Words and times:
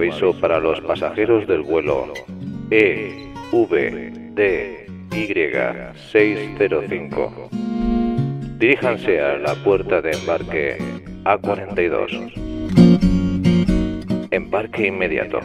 Aviso 0.00 0.32
para 0.40 0.58
los 0.58 0.80
pasajeros 0.80 1.46
del 1.46 1.60
vuelo 1.60 2.14
E, 2.70 3.34
V, 3.52 4.10
D, 4.32 4.86
Y 5.12 5.26
605. 6.10 7.50
Diríjanse 8.56 9.20
a 9.20 9.36
la 9.36 9.54
puerta 9.56 10.00
de 10.00 10.12
embarque 10.12 10.78
A42. 11.24 12.32
Embarque 14.30 14.86
inmediato. 14.86 15.40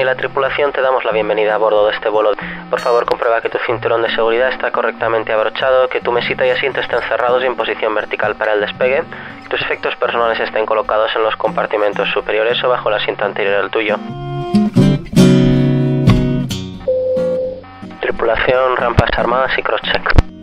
Y 0.00 0.04
la 0.04 0.14
tripulación 0.14 0.72
te 0.72 0.82
damos 0.82 1.04
la 1.04 1.12
bienvenida 1.12 1.54
a 1.54 1.58
bordo 1.58 1.86
de 1.86 1.94
este 1.94 2.08
vuelo. 2.08 2.32
Por 2.70 2.80
favor, 2.80 3.04
comprueba 3.06 3.40
que 3.40 3.48
tu 3.48 3.58
cinturón 3.58 4.02
de 4.02 4.10
seguridad 4.10 4.48
está 4.48 4.70
correctamente 4.70 5.32
abrochado, 5.32 5.88
que 5.88 6.00
tu 6.00 6.12
mesita 6.12 6.46
y 6.46 6.50
asiento 6.50 6.80
estén 6.80 7.00
cerrados 7.02 7.42
y 7.42 7.46
en 7.46 7.56
posición 7.56 7.94
vertical 7.94 8.34
para 8.36 8.52
el 8.52 8.60
despegue, 8.60 9.04
que 9.42 9.48
tus 9.48 9.60
efectos 9.62 9.96
personales 9.96 10.38
estén 10.40 10.66
colocados 10.66 11.14
en 11.16 11.22
los 11.22 11.36
compartimentos 11.36 12.08
superiores 12.10 12.62
o 12.64 12.68
bajo 12.68 12.88
el 12.88 12.96
asiento 12.96 13.24
anterior 13.24 13.54
al 13.54 13.70
tuyo. 13.70 13.96
Tripulación, 18.00 18.76
rampas 18.76 19.10
armadas 19.16 19.56
y 19.58 19.62
crosscheck. 19.62 20.35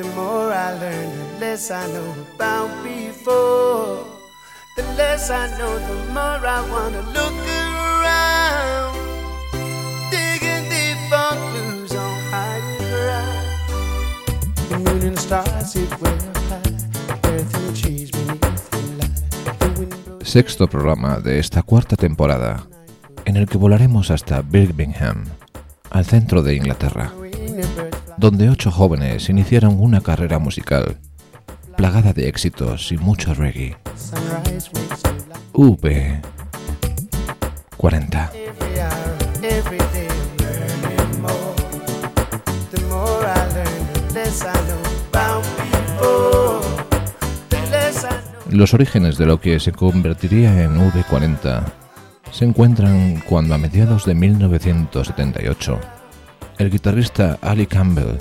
The 0.00 0.06
more 0.16 0.50
I 0.50 0.72
learn, 0.80 1.10
the 1.18 1.40
less 1.40 1.70
I 1.70 1.86
know 1.92 2.14
about 2.34 2.70
before. 2.82 4.06
The 4.74 4.82
less 4.96 5.28
I 5.28 5.46
know, 5.58 5.76
the 5.76 5.94
more 6.14 6.40
I 6.40 6.60
wanna 6.72 7.02
look 7.12 7.36
around. 7.44 8.96
Digging 10.10 10.64
deep 10.72 10.96
for 11.10 11.36
clues 11.52 11.92
on 11.92 12.16
higher 12.32 12.64
ground. 12.80 13.44
The 14.70 14.78
moon 14.78 15.02
and 15.08 15.18
stars 15.18 15.72
sit 15.72 15.92
way 16.00 16.16
up 16.30 16.36
high. 16.48 17.32
Earth 17.34 17.54
and 17.60 17.76
trees 17.76 18.10
beneath 18.10 18.70
the 18.70 18.80
light. 19.00 19.58
The 19.58 19.68
wind 19.78 19.94
blows 20.06 20.26
Sexto 20.26 20.66
programa 20.66 21.20
de 21.20 21.38
esta 21.38 21.62
cuarta 21.62 21.96
temporada, 21.96 22.66
en 23.26 23.36
el 23.36 23.46
que 23.46 23.58
volaremos 23.58 24.10
hasta 24.10 24.40
Birmingham, 24.40 25.26
al 25.90 26.06
centro 26.06 26.40
de 26.42 26.54
Inglaterra, 26.54 27.12
donde 28.20 28.50
ocho 28.50 28.70
jóvenes 28.70 29.30
iniciaron 29.30 29.80
una 29.80 30.02
carrera 30.02 30.38
musical 30.38 30.98
plagada 31.78 32.12
de 32.12 32.28
éxitos 32.28 32.92
y 32.92 32.98
mucho 32.98 33.32
reggae. 33.32 33.78
Sunrise 33.96 34.68
wakes 34.74 35.02
you 35.02 35.12
like 35.30 35.40
V40. 37.78 38.28
Every 38.34 38.78
hour, 38.78 39.16
every 39.42 39.78
day 39.94 40.08
I'm 40.10 40.36
learning 40.36 41.22
more. 41.22 41.54
The 42.70 42.82
more 42.88 43.24
I 43.24 43.48
learn, 43.54 43.86
the 43.94 44.00
less 44.12 44.42
I 44.42 44.52
know 44.68 44.82
about 45.08 45.42
before. 45.56 46.60
The 47.48 47.60
less 47.70 48.04
I 48.04 48.08
know. 48.10 48.50
Los 48.50 48.74
orígenes 48.74 49.16
de 49.16 49.24
lo 49.24 49.40
que 49.40 49.58
se 49.60 49.72
convertiría 49.72 50.62
en 50.62 50.78
V40 50.78 51.64
se 52.30 52.44
encuentran 52.44 53.22
cuando 53.26 53.54
a 53.54 53.58
mediados 53.58 54.04
de 54.04 54.14
1978 54.14 55.80
el 56.60 56.70
guitarrista 56.70 57.38
Ali 57.40 57.66
Campbell, 57.66 58.18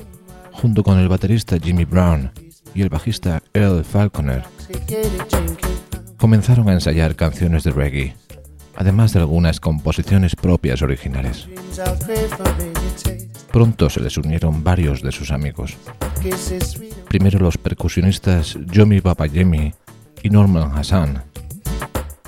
junto 0.53 0.81
con 0.81 0.97
el 0.97 1.09
baterista 1.09 1.57
Jimmy 1.61 1.83
Brown 1.83 2.31
y 2.73 2.81
el 2.81 2.87
bajista 2.87 3.43
Earl 3.53 3.83
Falconer, 3.83 4.45
comenzaron 6.15 6.69
a 6.69 6.73
ensayar 6.73 7.17
canciones 7.17 7.65
de 7.65 7.71
reggae, 7.71 8.15
además 8.77 9.11
de 9.11 9.19
algunas 9.19 9.59
composiciones 9.59 10.37
propias 10.37 10.81
originales. 10.81 11.49
Pronto 13.51 13.89
se 13.89 13.99
les 13.99 14.17
unieron 14.17 14.63
varios 14.63 15.01
de 15.01 15.11
sus 15.11 15.31
amigos, 15.31 15.75
primero 17.09 17.39
los 17.39 17.57
percusionistas 17.57 18.57
Yomi 18.71 19.01
Papayemi 19.01 19.73
y 20.23 20.29
Norman 20.29 20.77
Hassan, 20.77 21.23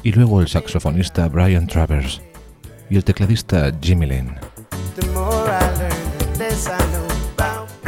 y 0.04 0.12
luego 0.12 0.42
el 0.42 0.50
saxofonista 0.50 1.30
Brian 1.30 1.68
Travers 1.68 2.22
y 2.90 2.98
el 2.98 3.06
tecladista 3.06 3.72
Jimmy 3.82 4.08
Lynn. 4.08 4.36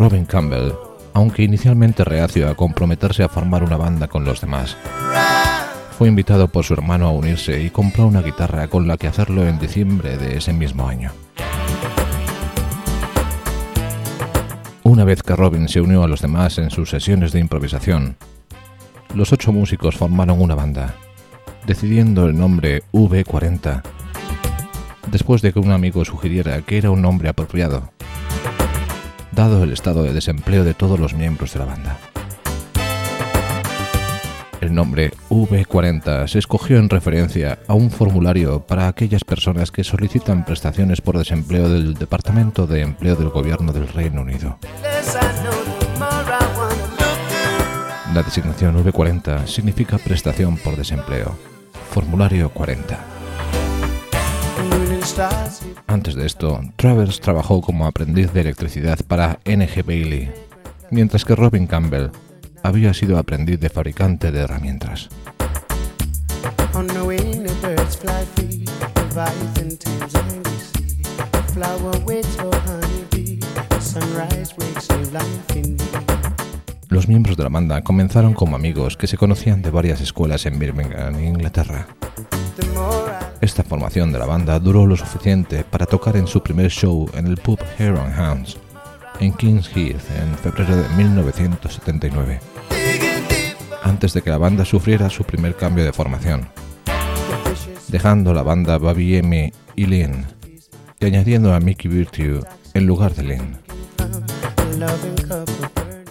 Robin 0.04 0.26
Campbell, 0.26 0.74
aunque 1.14 1.44
inicialmente 1.44 2.04
reacio 2.04 2.50
a 2.50 2.56
comprometerse 2.56 3.24
a 3.24 3.30
formar 3.30 3.64
una 3.64 3.78
banda 3.78 4.10
con 4.10 4.26
los 4.26 4.42
demás, 4.42 4.76
fue 5.98 6.10
invitado 6.10 6.50
por 6.50 6.66
su 6.66 6.74
hermano 6.74 7.08
a 7.08 7.12
unirse 7.12 7.64
y 7.64 7.70
compró 7.70 8.08
una 8.08 8.22
guitarra 8.22 8.68
con 8.68 8.86
la 8.86 8.98
que 8.98 9.08
hacerlo 9.08 9.48
en 9.48 9.60
diciembre 9.60 10.18
de 10.18 10.36
ese 10.36 10.52
mismo 10.52 10.90
año. 10.90 11.14
Una 14.84 15.06
vez 15.06 15.24
que 15.24 15.38
Robin 15.38 15.70
se 15.70 15.80
unió 15.80 16.04
a 16.04 16.10
los 16.10 16.22
demás 16.22 16.58
en 16.58 16.70
sus 16.70 16.90
sesiones 16.90 17.32
de 17.32 17.40
improvisación, 17.40 18.18
los 19.16 19.32
ocho 19.32 19.54
músicos 19.54 19.96
formaron 19.96 20.42
una 20.42 20.56
banda, 20.56 20.96
decidiendo 21.66 22.26
el 22.26 22.38
nombre 22.38 22.84
V40, 22.92 23.82
después 25.10 25.42
de 25.42 25.54
que 25.54 25.60
un 25.60 25.72
amigo 25.72 26.04
sugiriera 26.04 26.62
que 26.62 26.78
era 26.78 26.92
un 26.92 27.02
nombre 27.02 27.30
apropiado, 27.30 27.93
dado 29.34 29.64
el 29.64 29.74
estado 29.74 30.04
de 30.04 30.14
desempleo 30.14 30.64
de 30.64 30.74
todos 30.74 31.00
los 31.00 31.14
miembros 31.14 31.54
de 31.54 31.60
la 31.60 31.66
banda. 31.66 31.98
El 34.62 34.74
nombre 34.74 35.12
V40 35.30 36.28
se 36.28 36.40
escogió 36.40 36.78
en 36.78 36.90
referencia 36.90 37.60
a 37.68 37.74
un 37.74 37.92
formulario 37.92 38.62
para 38.62 38.88
aquellas 38.88 39.26
personas 39.26 39.72
que 39.72 39.84
solicitan 39.84 40.46
prestaciones 40.46 41.02
por 41.02 41.18
desempleo 41.18 41.68
del 41.68 41.96
Departamento 41.96 42.66
de 42.66 42.82
Empleo 42.82 43.18
del 43.18 43.30
Gobierno 43.30 43.74
del 43.74 43.90
Reino 43.90 44.22
Unido. 44.22 44.58
La 48.14 48.24
designación 48.24 48.82
V40 48.82 49.48
significa 49.48 49.98
prestación 49.98 50.56
por 50.58 50.78
desempleo. 50.78 51.36
Formulario 51.92 52.50
40. 52.50 53.13
Antes 55.88 56.16
de 56.16 56.26
esto, 56.26 56.62
Travers 56.78 57.20
trabajó 57.20 57.62
como 57.62 57.86
aprendiz 57.86 58.32
de 58.32 58.40
electricidad 58.40 58.98
para 59.06 59.40
NG 59.44 59.84
Bailey, 59.86 60.32
mientras 60.92 61.26
que 61.26 61.36
Robin 61.36 61.68
Campbell 61.68 62.10
había 62.64 62.94
sido 62.94 63.18
aprendiz 63.18 63.60
de 63.60 63.70
fabricante 63.70 64.32
de 64.32 64.40
herramientas. 64.40 65.10
Los 76.88 77.08
miembros 77.10 77.36
de 77.36 77.44
la 77.44 77.50
banda 77.50 77.82
comenzaron 77.82 78.34
como 78.34 78.56
amigos 78.56 78.96
que 78.96 79.08
se 79.08 79.18
conocían 79.18 79.62
de 79.62 79.70
varias 79.70 80.00
escuelas 80.00 80.46
en 80.46 80.58
Birmingham, 80.58 81.22
Inglaterra. 81.22 81.88
Esta 83.44 83.62
formación 83.62 84.14
de 84.14 84.20
la 84.20 84.26
banda 84.26 84.58
duró 84.58 84.88
lo 84.88 84.96
suficiente 84.96 85.66
para 85.66 85.86
tocar 85.86 86.16
en 86.16 86.28
su 86.28 86.42
primer 86.42 86.72
show 86.72 87.10
en 87.14 87.28
el 87.28 87.36
pub 87.36 87.60
and 87.78 88.18
Hounds, 88.18 88.58
en 89.20 89.34
Kings 89.34 89.68
Heath, 89.76 90.00
en 90.18 90.34
febrero 90.38 90.78
de 90.78 90.88
1979, 90.96 92.40
digging 92.70 93.28
deep, 93.28 93.58
antes 93.84 94.14
de 94.14 94.22
que 94.22 94.30
la 94.30 94.38
banda 94.38 94.64
sufriera 94.64 95.10
su 95.10 95.26
primer 95.26 95.58
cambio 95.58 95.84
de 95.84 95.92
formación, 95.92 96.48
dejando 97.90 98.34
la 98.34 98.44
banda 98.44 98.78
Babi 98.78 99.18
M 99.18 99.52
y 99.76 99.86
Lynn, 99.88 100.26
y 101.02 101.06
añadiendo 101.06 101.54
a 101.54 101.60
Mickey 101.60 101.92
Virtue 101.92 102.40
en 102.74 102.86
lugar 102.86 103.14
de 103.14 103.24
Lynn. 103.24 103.58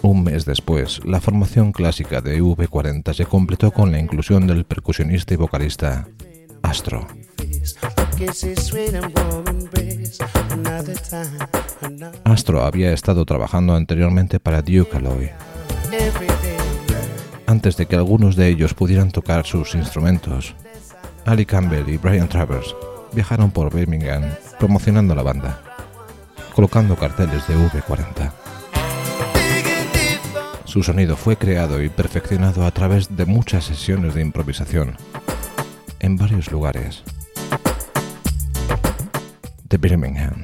Un 0.03 0.23
mes 0.23 0.45
después, 0.45 1.03
la 1.03 1.19
formación 1.19 1.71
clásica 1.71 2.21
de 2.21 2.43
V40 2.43 3.11
se 3.11 3.25
completó 3.25 3.71
con 3.71 3.91
la 3.91 3.97
inclusión 3.97 4.45
del 4.45 4.65
percusionista 4.65 5.33
y 5.33 5.37
vocalista 5.37 6.07
Astro. 6.63 7.07
Astro 12.23 12.63
había 12.63 12.93
estado 12.93 13.25
trabajando 13.25 13.75
anteriormente 13.75 14.39
para 14.39 14.61
Duke 14.61 14.97
Alloy, 14.97 15.29
antes 17.45 17.77
de 17.77 17.85
que 17.85 17.95
algunos 17.95 18.35
de 18.35 18.47
ellos 18.47 18.73
pudieran 18.73 19.11
tocar 19.11 19.45
sus 19.45 19.75
instrumentos. 19.75 20.55
Ali 21.25 21.45
Campbell 21.45 21.87
y 21.89 21.97
Brian 21.97 22.27
Travers 22.27 22.75
viajaron 23.13 23.51
por 23.51 23.73
Birmingham 23.73 24.23
promocionando 24.59 25.13
la 25.13 25.23
banda, 25.23 25.61
colocando 26.55 26.95
carteles 26.95 27.47
de 27.47 27.55
V40. 27.55 28.31
Su 30.65 30.81
sonido 30.81 31.15
fue 31.15 31.37
creado 31.37 31.83
y 31.83 31.89
perfeccionado 31.89 32.65
a 32.65 32.71
través 32.71 33.15
de 33.15 33.25
muchas 33.25 33.65
sesiones 33.65 34.15
de 34.15 34.21
improvisación 34.21 34.97
en 36.03 36.17
varios 36.17 36.51
lugares 36.51 37.01
de 39.69 39.77
Birmingham. 39.77 40.43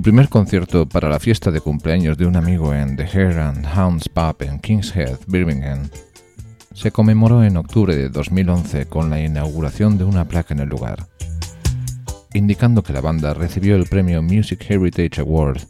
Su 0.00 0.04
primer 0.04 0.30
concierto 0.30 0.88
para 0.88 1.10
la 1.10 1.20
fiesta 1.20 1.50
de 1.50 1.60
cumpleaños 1.60 2.16
de 2.16 2.24
un 2.24 2.34
amigo 2.34 2.72
en 2.72 2.96
The 2.96 3.02
Hare 3.02 3.38
and 3.38 3.66
Hounds 3.66 4.08
Pub 4.08 4.36
en 4.40 4.58
King's 4.58 4.96
Heath, 4.96 5.26
Birmingham, 5.26 5.90
se 6.72 6.90
conmemoró 6.90 7.44
en 7.44 7.58
octubre 7.58 7.94
de 7.94 8.08
2011 8.08 8.86
con 8.86 9.10
la 9.10 9.20
inauguración 9.20 9.98
de 9.98 10.04
una 10.04 10.26
placa 10.26 10.54
en 10.54 10.60
el 10.60 10.70
lugar, 10.70 11.06
indicando 12.32 12.82
que 12.82 12.94
la 12.94 13.02
banda 13.02 13.34
recibió 13.34 13.76
el 13.76 13.84
premio 13.84 14.22
Music 14.22 14.64
Heritage 14.70 15.20
Award 15.20 15.60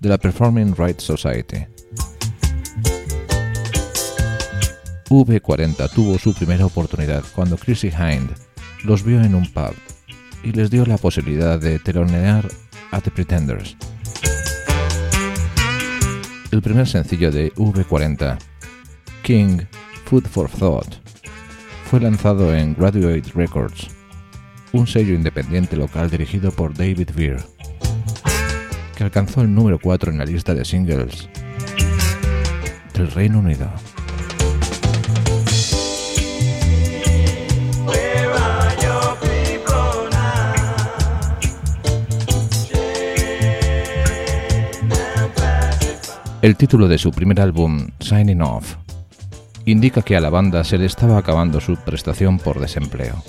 de 0.00 0.08
la 0.08 0.18
Performing 0.18 0.74
Rights 0.74 1.04
Society. 1.04 1.64
V40 5.08 5.88
tuvo 5.94 6.18
su 6.18 6.34
primera 6.34 6.66
oportunidad 6.66 7.22
cuando 7.32 7.56
Chrissy 7.56 7.90
Hind 7.90 8.32
los 8.82 9.04
vio 9.04 9.22
en 9.22 9.36
un 9.36 9.46
pub 9.52 9.76
y 10.42 10.50
les 10.50 10.68
dio 10.68 10.84
la 10.84 10.98
posibilidad 10.98 11.60
de 11.60 11.78
telonear 11.78 12.48
a 12.90 13.00
The 13.00 13.10
Pretenders. 13.10 13.76
El 16.50 16.62
primer 16.62 16.86
sencillo 16.86 17.30
de 17.30 17.52
V40, 17.54 18.38
King 19.22 19.60
Food 20.04 20.26
for 20.26 20.48
Thought, 20.48 20.94
fue 21.84 22.00
lanzado 22.00 22.54
en 22.54 22.74
Graduate 22.74 23.30
Records, 23.34 23.88
un 24.72 24.86
sello 24.86 25.14
independiente 25.14 25.76
local 25.76 26.10
dirigido 26.10 26.50
por 26.50 26.74
David 26.74 27.10
Veer, 27.14 27.42
que 28.96 29.04
alcanzó 29.04 29.42
el 29.42 29.54
número 29.54 29.78
4 29.78 30.12
en 30.12 30.18
la 30.18 30.24
lista 30.24 30.54
de 30.54 30.64
singles 30.64 31.28
del 32.94 33.10
Reino 33.10 33.38
Unido. 33.38 33.70
El 46.48 46.56
título 46.56 46.88
de 46.88 46.96
su 46.96 47.10
primer 47.10 47.42
álbum, 47.42 47.88
Signing 48.00 48.40
Off, 48.40 48.76
indica 49.66 50.00
que 50.00 50.16
a 50.16 50.20
la 50.22 50.30
banda 50.30 50.64
se 50.64 50.78
le 50.78 50.86
estaba 50.86 51.18
acabando 51.18 51.60
su 51.60 51.76
prestación 51.76 52.38
por 52.38 52.58
desempleo. 52.58 53.22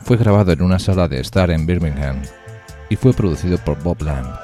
Fue 0.00 0.16
grabado 0.16 0.52
en 0.52 0.62
una 0.62 0.78
sala 0.78 1.08
de 1.08 1.20
estar 1.20 1.50
en 1.50 1.66
Birmingham 1.66 2.22
y 2.88 2.96
fue 2.96 3.12
producido 3.12 3.58
por 3.58 3.82
Bob 3.82 4.00
Lamb. 4.00 4.34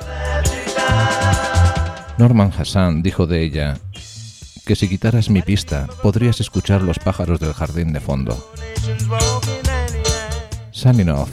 Norman 2.18 2.52
Hassan 2.54 3.02
dijo 3.02 3.26
de 3.26 3.42
ella 3.42 3.78
que 4.66 4.76
si 4.76 4.86
quitaras 4.86 5.30
mi 5.30 5.40
pista 5.40 5.86
podrías 6.02 6.42
escuchar 6.42 6.82
los 6.82 6.98
pájaros 6.98 7.40
del 7.40 7.54
jardín 7.54 7.94
de 7.94 8.00
fondo. 8.00 8.52
Signing 10.72 11.08
Off 11.08 11.32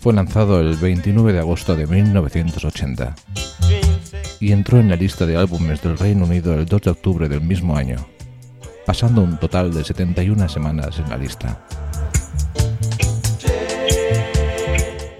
fue 0.00 0.14
lanzado 0.14 0.58
el 0.60 0.74
29 0.76 1.34
de 1.34 1.38
agosto 1.40 1.76
de 1.76 1.86
1980 1.86 3.14
y 4.42 4.50
entró 4.50 4.80
en 4.80 4.88
la 4.88 4.96
lista 4.96 5.24
de 5.24 5.36
álbumes 5.36 5.80
del 5.82 5.96
Reino 5.96 6.24
Unido 6.24 6.54
el 6.54 6.66
2 6.66 6.82
de 6.82 6.90
octubre 6.90 7.28
del 7.28 7.42
mismo 7.42 7.76
año, 7.76 8.04
pasando 8.84 9.22
un 9.22 9.38
total 9.38 9.72
de 9.72 9.84
71 9.84 10.48
semanas 10.48 10.98
en 10.98 11.08
la 11.08 11.16
lista. 11.16 11.64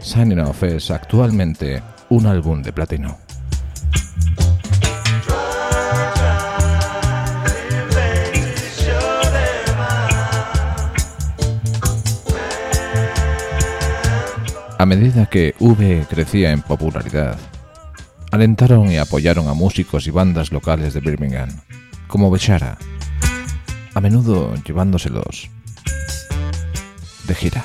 Signing 0.01 0.41
Off 0.41 0.65
es 0.65 0.91
actualmente 0.91 1.81
un 2.09 2.27
álbum 2.27 2.63
de 2.63 2.73
platino. 2.73 3.17
A 14.79 14.85
medida 14.85 15.27
que 15.27 15.55
V 15.61 16.07
crecía 16.11 16.51
en 16.51 16.61
popularidad, 16.63 17.39
alentaron 18.33 18.91
y 18.91 18.97
apoyaron 18.97 19.47
a 19.47 19.55
músicos 19.55 20.07
y 20.07 20.11
bandas 20.11 20.53
locales 20.53 20.95
de 20.95 21.01
Birmingham, 21.01 21.51
como 22.09 22.31
Bechara, 22.31 22.79
a 23.95 24.01
menudo 24.01 24.55
llevándoselos 24.65 25.51
de 27.29 27.35
gira. 27.35 27.65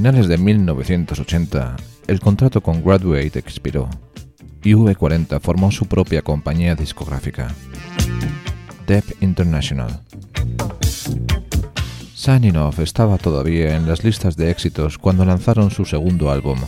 Finales 0.00 0.28
de 0.28 0.38
1980, 0.38 1.76
el 2.06 2.20
contrato 2.20 2.62
con 2.62 2.82
Graduate 2.82 3.38
expiró 3.38 3.90
y 4.62 4.72
V40 4.72 5.38
formó 5.42 5.70
su 5.70 5.84
propia 5.84 6.22
compañía 6.22 6.74
discográfica, 6.74 7.48
Dep 8.86 9.04
International. 9.20 10.00
Signing 12.14 12.56
Off 12.56 12.78
estaba 12.78 13.18
todavía 13.18 13.76
en 13.76 13.86
las 13.86 14.02
listas 14.02 14.38
de 14.38 14.50
éxitos 14.50 14.96
cuando 14.96 15.26
lanzaron 15.26 15.70
su 15.70 15.84
segundo 15.84 16.30
álbum, 16.30 16.58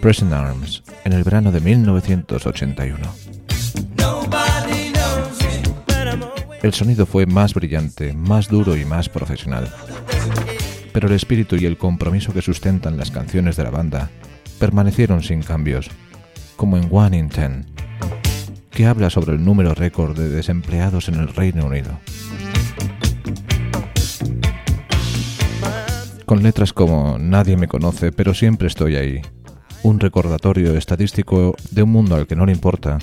Present 0.00 0.32
Arms, 0.32 0.84
en 1.04 1.12
el 1.12 1.22
verano 1.22 1.52
de 1.52 1.60
1981. 1.60 2.96
El 6.62 6.72
sonido 6.72 7.04
fue 7.04 7.26
más 7.26 7.52
brillante, 7.52 8.14
más 8.14 8.48
duro 8.48 8.74
y 8.74 8.86
más 8.86 9.10
profesional 9.10 9.70
pero 10.94 11.08
el 11.08 11.14
espíritu 11.14 11.56
y 11.56 11.66
el 11.66 11.76
compromiso 11.76 12.32
que 12.32 12.40
sustentan 12.40 12.96
las 12.96 13.10
canciones 13.10 13.56
de 13.56 13.64
la 13.64 13.70
banda 13.70 14.10
permanecieron 14.60 15.24
sin 15.24 15.42
cambios, 15.42 15.90
como 16.54 16.76
en 16.76 16.86
One 16.88 17.18
in 17.18 17.28
Ten, 17.30 17.66
que 18.70 18.86
habla 18.86 19.10
sobre 19.10 19.32
el 19.32 19.44
número 19.44 19.74
récord 19.74 20.16
de 20.16 20.28
desempleados 20.28 21.08
en 21.08 21.16
el 21.16 21.26
Reino 21.26 21.66
Unido. 21.66 21.98
Con 26.24 26.44
letras 26.44 26.72
como 26.72 27.18
Nadie 27.18 27.56
me 27.56 27.66
conoce, 27.66 28.12
pero 28.12 28.32
siempre 28.32 28.68
estoy 28.68 28.94
ahí, 28.94 29.20
un 29.82 29.98
recordatorio 29.98 30.76
estadístico 30.76 31.56
de 31.72 31.82
un 31.82 31.90
mundo 31.90 32.14
al 32.14 32.28
que 32.28 32.36
no 32.36 32.46
le 32.46 32.52
importa 32.52 32.98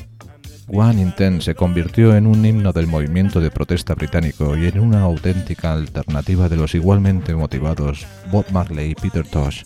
One 0.74 1.02
in 1.02 1.12
Ten 1.12 1.42
se 1.42 1.54
convirtió 1.54 2.16
en 2.16 2.26
un 2.26 2.46
himno 2.46 2.72
del 2.72 2.88
movimiento 2.88 3.42
de 3.42 3.52
protesta 3.52 3.94
británico 3.94 4.56
y 4.56 4.68
en 4.68 4.80
una 4.80 5.02
auténtica 5.02 5.74
alternativa 5.74 6.48
de 6.48 6.56
los 6.56 6.74
igualmente 6.76 7.36
motivados 7.36 8.08
Bob 8.32 8.46
Marley 8.52 8.92
y 8.92 8.96
Peter 8.96 9.28
Tosh, 9.28 9.64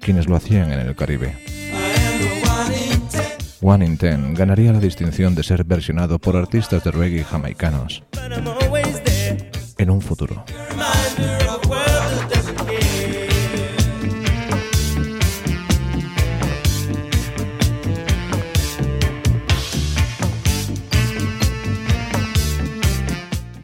quienes 0.00 0.28
lo 0.28 0.34
hacían 0.34 0.72
en 0.72 0.80
el 0.80 0.96
Caribe. 0.96 1.36
One 3.62 3.86
in 3.86 3.96
Ten 3.96 4.34
ganaría 4.34 4.72
la 4.72 4.80
distinción 4.80 5.36
de 5.36 5.44
ser 5.44 5.62
versionado 5.62 6.18
por 6.18 6.36
artistas 6.36 6.82
de 6.82 6.90
reggae 6.90 7.22
jamaicanos 7.22 8.02
en 9.78 9.90
un 9.90 10.00
futuro. 10.00 10.44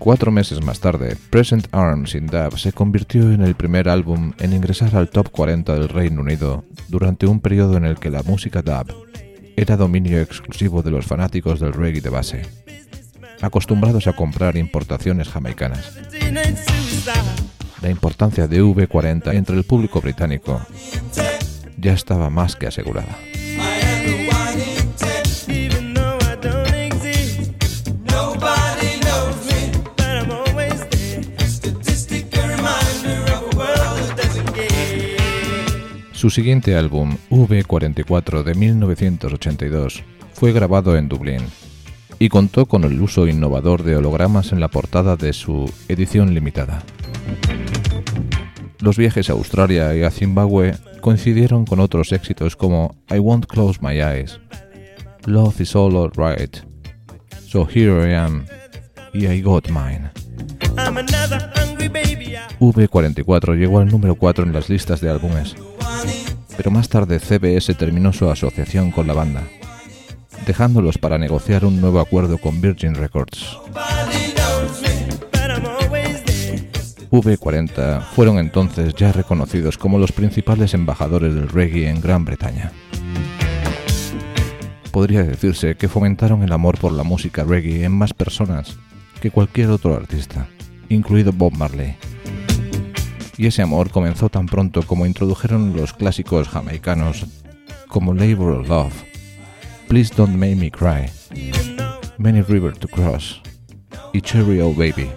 Cuatro 0.00 0.32
meses 0.32 0.64
más 0.64 0.80
tarde, 0.80 1.14
Present 1.28 1.68
Arms 1.72 2.14
in 2.14 2.26
Dub 2.26 2.58
se 2.58 2.72
convirtió 2.72 3.30
en 3.32 3.42
el 3.42 3.54
primer 3.54 3.86
álbum 3.86 4.32
en 4.38 4.54
ingresar 4.54 4.96
al 4.96 5.10
top 5.10 5.28
40 5.30 5.74
del 5.74 5.90
Reino 5.90 6.22
Unido 6.22 6.64
durante 6.88 7.26
un 7.26 7.38
periodo 7.38 7.76
en 7.76 7.84
el 7.84 7.98
que 7.98 8.08
la 8.08 8.22
música 8.22 8.62
dub 8.62 8.94
era 9.56 9.76
dominio 9.76 10.18
exclusivo 10.18 10.82
de 10.82 10.90
los 10.90 11.04
fanáticos 11.04 11.60
del 11.60 11.74
reggae 11.74 12.00
de 12.00 12.08
base, 12.08 12.42
acostumbrados 13.42 14.06
a 14.06 14.14
comprar 14.14 14.56
importaciones 14.56 15.28
jamaicanas. 15.28 15.98
La 17.82 17.90
importancia 17.90 18.48
de 18.48 18.62
V40 18.62 19.34
entre 19.34 19.54
el 19.54 19.64
público 19.64 20.00
británico 20.00 20.62
ya 21.76 21.92
estaba 21.92 22.30
más 22.30 22.56
que 22.56 22.66
asegurada. 22.66 23.18
Su 36.20 36.28
siguiente 36.28 36.76
álbum, 36.76 37.16
V44 37.30 38.42
de 38.42 38.54
1982, 38.54 40.04
fue 40.34 40.52
grabado 40.52 40.94
en 40.98 41.08
Dublín 41.08 41.40
y 42.18 42.28
contó 42.28 42.66
con 42.66 42.84
el 42.84 43.00
uso 43.00 43.26
innovador 43.26 43.84
de 43.84 43.96
hologramas 43.96 44.52
en 44.52 44.60
la 44.60 44.68
portada 44.68 45.16
de 45.16 45.32
su 45.32 45.72
edición 45.88 46.34
limitada. 46.34 46.82
Los 48.80 48.98
viajes 48.98 49.30
a 49.30 49.32
Australia 49.32 49.96
y 49.96 50.02
a 50.02 50.10
Zimbabue 50.10 50.74
coincidieron 51.00 51.64
con 51.64 51.80
otros 51.80 52.12
éxitos 52.12 52.54
como 52.54 52.96
I 53.08 53.18
Won't 53.18 53.46
Close 53.46 53.78
My 53.80 53.98
Eyes, 53.98 54.38
Love 55.24 55.58
Is 55.58 55.74
All 55.74 55.96
Alright, 55.96 56.58
So 57.46 57.66
Here 57.66 58.10
I 58.10 58.14
Am 58.16 58.44
y 59.14 59.26
I 59.26 59.40
Got 59.40 59.70
Mine. 59.70 60.10
V44 62.60 63.56
llegó 63.56 63.78
al 63.78 63.88
número 63.88 64.16
4 64.16 64.44
en 64.44 64.52
las 64.52 64.68
listas 64.68 65.00
de 65.00 65.08
álbumes 65.08 65.56
pero 66.60 66.70
más 66.70 66.90
tarde 66.90 67.18
CBS 67.18 67.72
terminó 67.72 68.12
su 68.12 68.28
asociación 68.28 68.90
con 68.90 69.06
la 69.06 69.14
banda, 69.14 69.44
dejándolos 70.44 70.98
para 70.98 71.16
negociar 71.16 71.64
un 71.64 71.80
nuevo 71.80 72.00
acuerdo 72.00 72.36
con 72.36 72.60
Virgin 72.60 72.94
Records. 72.94 73.56
V40 77.10 78.02
fueron 78.02 78.38
entonces 78.38 78.94
ya 78.94 79.10
reconocidos 79.10 79.78
como 79.78 79.98
los 79.98 80.12
principales 80.12 80.74
embajadores 80.74 81.34
del 81.34 81.48
reggae 81.48 81.88
en 81.88 82.02
Gran 82.02 82.26
Bretaña. 82.26 82.72
Podría 84.90 85.22
decirse 85.22 85.76
que 85.76 85.88
fomentaron 85.88 86.42
el 86.42 86.52
amor 86.52 86.76
por 86.76 86.92
la 86.92 87.04
música 87.04 87.42
reggae 87.42 87.84
en 87.84 87.92
más 87.92 88.12
personas 88.12 88.76
que 89.22 89.30
cualquier 89.30 89.70
otro 89.70 89.96
artista, 89.96 90.46
incluido 90.90 91.32
Bob 91.32 91.56
Marley 91.56 91.96
y 93.40 93.46
ese 93.46 93.62
amor 93.62 93.88
comenzó 93.88 94.28
tan 94.28 94.44
pronto 94.44 94.82
como 94.82 95.06
introdujeron 95.06 95.74
los 95.74 95.94
clásicos 95.94 96.46
jamaicanos 96.46 97.24
como 97.88 98.12
Labor 98.12 98.60
of 98.60 98.68
Love, 98.68 98.92
Please 99.88 100.12
Don't 100.14 100.36
Make 100.36 100.56
Me 100.56 100.70
Cry, 100.70 101.10
Many 102.18 102.42
River 102.42 102.76
to 102.76 102.86
Cross 102.86 103.40
y 104.12 104.20
Cherry 104.20 104.60
Old 104.60 104.76
Baby. 104.76 105.08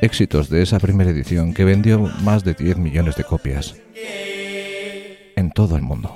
Éxitos 0.00 0.48
de 0.48 0.62
esa 0.62 0.78
primera 0.78 1.10
edición 1.10 1.52
que 1.52 1.66
vendió 1.66 1.98
más 2.22 2.44
de 2.44 2.54
10 2.54 2.78
millones 2.78 3.14
de 3.16 3.24
copias 3.24 3.76
en 5.36 5.50
todo 5.50 5.76
el 5.76 5.82
mundo. 5.82 6.14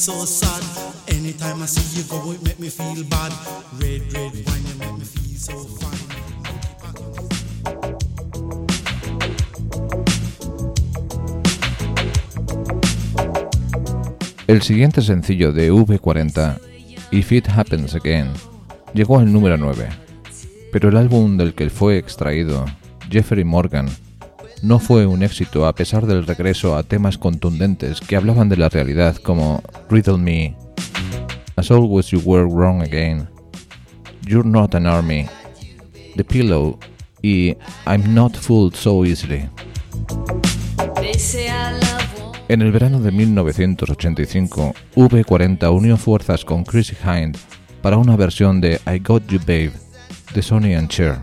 So 0.00 0.24
sad. 0.24 0.62
I 1.08 1.66
see 1.66 2.00
you 2.00 2.04
go, 2.08 2.34
make 2.42 2.58
me 2.58 2.70
feel 2.70 3.04
bad. 3.04 3.32
Red, 3.78 4.10
red 4.14 4.32
make 4.78 4.98
me 4.98 5.04
feel 5.04 5.36
so 5.36 5.52
fine. 5.78 6.00
El 14.46 14.62
siguiente 14.62 15.02
sencillo 15.02 15.52
de 15.52 15.70
V40, 15.70 16.58
If 17.10 17.32
It 17.32 17.48
Happens 17.50 17.94
Again, 17.94 18.32
llegó 18.94 19.18
al 19.18 19.30
número 19.30 19.58
9, 19.58 19.86
pero 20.72 20.88
el 20.88 20.96
álbum 20.96 21.36
del 21.36 21.52
que 21.52 21.68
fue 21.68 21.98
extraído, 21.98 22.64
Jeffrey 23.10 23.44
Morgan, 23.44 23.90
no 24.62 24.78
fue 24.78 25.06
un 25.06 25.22
éxito 25.22 25.66
a 25.66 25.74
pesar 25.74 26.06
del 26.06 26.26
regreso 26.26 26.76
a 26.76 26.82
temas 26.82 27.18
contundentes 27.18 28.00
que 28.00 28.16
hablaban 28.16 28.48
de 28.48 28.56
la 28.56 28.68
realidad 28.68 29.16
como 29.16 29.62
Riddle 29.88 30.18
Me, 30.18 30.56
As 31.56 31.70
Always 31.70 32.08
You 32.08 32.20
Were 32.24 32.44
Wrong 32.44 32.82
Again, 32.82 33.28
You're 34.26 34.48
Not 34.48 34.74
an 34.74 34.86
Army, 34.86 35.26
The 36.16 36.24
Pillow 36.24 36.78
y 37.22 37.56
I'm 37.86 38.14
Not 38.14 38.36
Fooled 38.36 38.74
So 38.74 39.04
Easily. 39.04 39.48
En 42.48 42.62
el 42.62 42.72
verano 42.72 43.00
de 43.00 43.12
1985, 43.12 44.74
V40 44.96 45.72
unió 45.72 45.96
fuerzas 45.96 46.44
con 46.44 46.64
Chrissy 46.64 46.96
Hind 47.04 47.36
para 47.80 47.96
una 47.96 48.16
versión 48.16 48.60
de 48.60 48.80
I 48.86 48.98
Got 48.98 49.26
You 49.28 49.38
Babe 49.38 49.72
de 50.34 50.42
Sonny 50.42 50.74
and 50.74 50.88
Cher, 50.88 51.18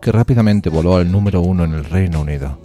que 0.00 0.12
rápidamente 0.12 0.70
voló 0.70 0.96
al 0.96 1.10
número 1.10 1.40
uno 1.40 1.64
en 1.64 1.74
el 1.74 1.84
Reino 1.84 2.20
Unido. 2.20 2.58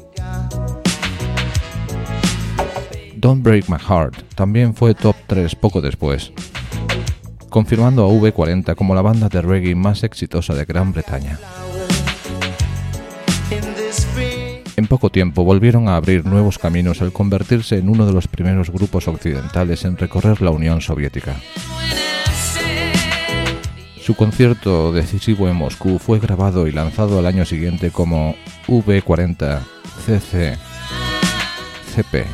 Don't 3.15 3.41
Break 3.41 3.69
My 3.69 3.77
Heart 3.77 4.35
también 4.35 4.75
fue 4.75 4.93
top 4.93 5.15
3 5.27 5.55
poco 5.55 5.79
después, 5.79 6.33
confirmando 7.49 8.05
a 8.05 8.09
V40 8.09 8.75
como 8.75 8.93
la 8.95 9.01
banda 9.01 9.29
de 9.29 9.41
reggae 9.41 9.75
más 9.75 10.03
exitosa 10.03 10.53
de 10.53 10.65
Gran 10.65 10.91
Bretaña. 10.91 11.39
En 14.75 14.87
poco 14.87 15.09
tiempo 15.09 15.43
volvieron 15.43 15.87
a 15.87 15.95
abrir 15.95 16.25
nuevos 16.25 16.57
caminos 16.57 17.01
al 17.01 17.13
convertirse 17.13 17.77
en 17.77 17.89
uno 17.89 18.05
de 18.05 18.13
los 18.13 18.27
primeros 18.27 18.71
grupos 18.71 19.07
occidentales 19.07 19.85
en 19.85 19.97
recorrer 19.97 20.41
la 20.41 20.49
Unión 20.49 20.81
Soviética. 20.81 21.35
Su 24.03 24.15
concierto 24.15 24.91
decisivo 24.91 25.47
en 25.47 25.55
Moscú 25.55 25.97
fue 25.97 26.19
grabado 26.19 26.67
y 26.67 26.73
lanzado 26.73 27.19
al 27.19 27.25
año 27.25 27.45
siguiente 27.45 27.89
como 27.89 28.35
V40 28.67 29.61
CC 30.05 30.57
CP. 31.95 32.25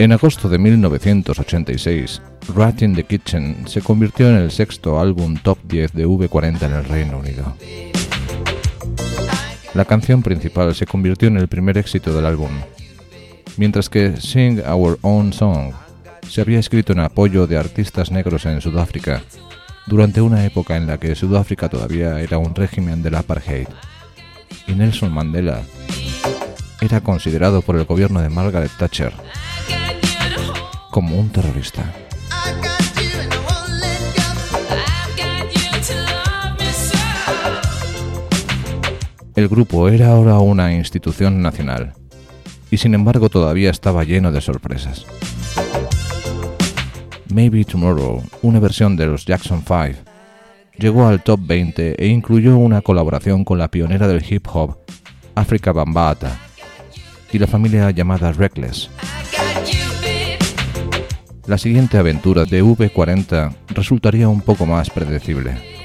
En 0.00 0.10
agosto 0.10 0.48
de 0.48 0.58
1986, 0.58 2.20
Rat 2.52 2.82
in 2.82 2.96
the 2.96 3.04
Kitchen 3.04 3.68
se 3.68 3.80
convirtió 3.80 4.28
en 4.28 4.36
el 4.36 4.50
sexto 4.50 4.98
álbum 4.98 5.36
top 5.36 5.58
10 5.62 5.92
de 5.92 6.06
V40 6.08 6.62
en 6.62 6.72
el 6.72 6.84
Reino 6.84 7.18
Unido. 7.18 7.54
La 9.76 9.84
canción 9.84 10.22
principal 10.22 10.74
se 10.74 10.86
convirtió 10.86 11.28
en 11.28 11.36
el 11.36 11.48
primer 11.48 11.76
éxito 11.76 12.14
del 12.16 12.24
álbum, 12.24 12.48
mientras 13.58 13.90
que 13.90 14.16
Sing 14.16 14.62
Our 14.66 14.98
Own 15.02 15.34
Song 15.34 15.74
se 16.26 16.40
había 16.40 16.58
escrito 16.58 16.94
en 16.94 17.00
apoyo 17.00 17.46
de 17.46 17.58
artistas 17.58 18.10
negros 18.10 18.46
en 18.46 18.62
Sudáfrica, 18.62 19.20
durante 19.86 20.22
una 20.22 20.46
época 20.46 20.78
en 20.78 20.86
la 20.86 20.96
que 20.96 21.14
Sudáfrica 21.14 21.68
todavía 21.68 22.18
era 22.20 22.38
un 22.38 22.54
régimen 22.54 23.02
del 23.02 23.16
apartheid, 23.16 23.68
y 24.66 24.72
Nelson 24.72 25.12
Mandela 25.12 25.60
era 26.80 27.02
considerado 27.02 27.60
por 27.60 27.76
el 27.76 27.84
gobierno 27.84 28.22
de 28.22 28.30
Margaret 28.30 28.72
Thatcher 28.78 29.12
como 30.90 31.20
un 31.20 31.28
terrorista. 31.28 32.05
El 39.36 39.48
grupo 39.48 39.90
era 39.90 40.12
ahora 40.12 40.38
una 40.38 40.72
institución 40.72 41.42
nacional 41.42 41.92
y 42.70 42.78
sin 42.78 42.94
embargo 42.94 43.28
todavía 43.28 43.68
estaba 43.68 44.02
lleno 44.02 44.32
de 44.32 44.40
sorpresas. 44.40 45.04
Maybe 47.28 47.66
Tomorrow, 47.66 48.22
una 48.40 48.60
versión 48.60 48.96
de 48.96 49.04
los 49.04 49.26
Jackson 49.26 49.62
5, 49.62 50.00
llegó 50.78 51.06
al 51.06 51.22
top 51.22 51.40
20 51.42 52.02
e 52.02 52.06
incluyó 52.06 52.56
una 52.56 52.80
colaboración 52.80 53.44
con 53.44 53.58
la 53.58 53.70
pionera 53.70 54.08
del 54.08 54.24
hip 54.26 54.46
hop, 54.50 54.78
Africa 55.34 55.70
Bambaataa, 55.70 56.34
y 57.30 57.38
la 57.38 57.46
familia 57.46 57.90
llamada 57.90 58.32
Reckless. 58.32 58.88
La 61.46 61.58
siguiente 61.58 61.98
aventura 61.98 62.46
de 62.46 62.64
V40 62.64 63.54
resultaría 63.68 64.30
un 64.30 64.40
poco 64.40 64.64
más 64.64 64.88
predecible. 64.88 65.75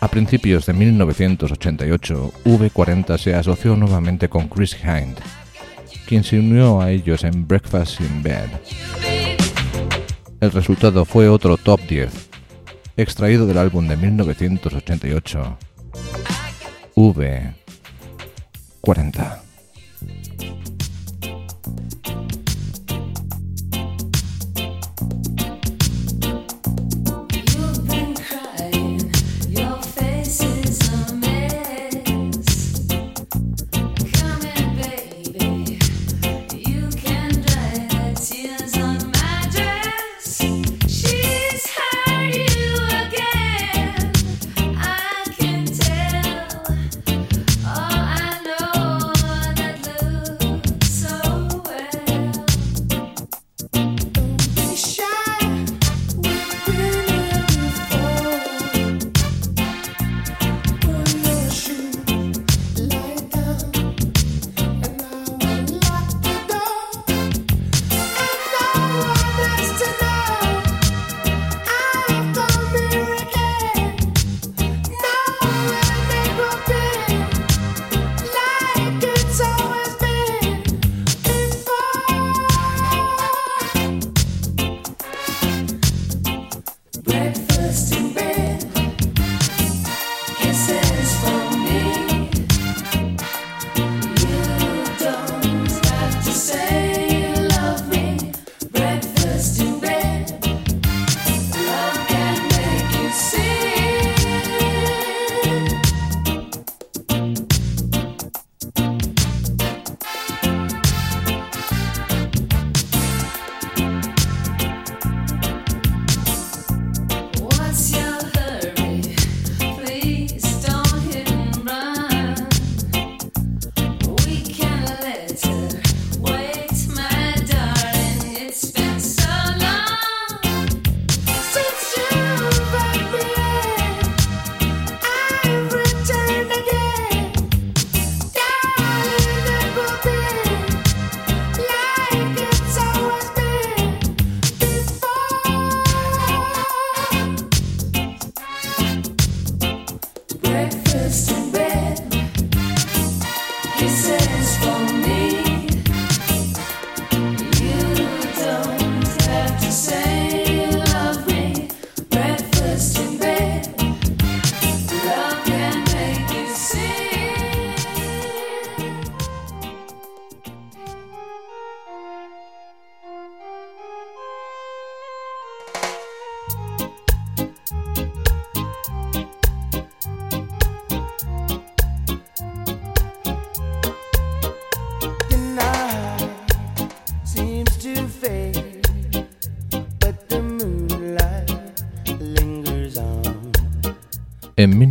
A 0.00 0.08
principios 0.08 0.64
de 0.66 0.74
1988, 0.74 2.32
V40 2.44 3.18
se 3.18 3.34
asoció 3.34 3.74
nuevamente 3.74 4.28
con 4.28 4.46
Chris 4.48 4.76
Hind, 4.80 5.16
quien 6.06 6.22
se 6.22 6.38
unió 6.38 6.80
a 6.80 6.92
ellos 6.92 7.24
en 7.24 7.48
Breakfast 7.48 8.00
in 8.00 8.22
Bed. 8.22 8.48
El 10.40 10.52
resultado 10.52 11.04
fue 11.04 11.28
otro 11.28 11.56
top 11.56 11.80
10, 11.88 12.28
extraído 12.96 13.44
del 13.46 13.58
álbum 13.58 13.88
de 13.88 13.96
1988, 13.96 15.58
V40. 16.94 19.40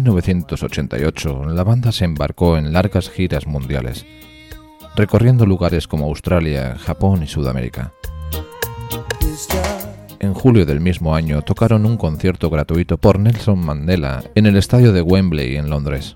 1988, 0.07 1.45
la 1.49 1.63
banda 1.65 1.91
se 1.91 2.05
embarcó 2.05 2.57
en 2.57 2.71
largas 2.71 3.09
giras 3.09 3.45
mundiales, 3.45 4.05
recorriendo 4.95 5.45
lugares 5.45 5.85
como 5.85 6.05
Australia, 6.05 6.77
Japón 6.79 7.23
y 7.23 7.27
Sudamérica. 7.27 7.91
En 10.19 10.33
julio 10.33 10.65
del 10.65 10.79
mismo 10.79 11.13
año 11.13 11.41
tocaron 11.41 11.85
un 11.85 11.97
concierto 11.97 12.49
gratuito 12.49 12.97
por 12.97 13.19
Nelson 13.19 13.59
Mandela 13.59 14.23
en 14.33 14.45
el 14.45 14.55
estadio 14.55 14.93
de 14.93 15.01
Wembley 15.01 15.57
en 15.57 15.69
Londres. 15.69 16.15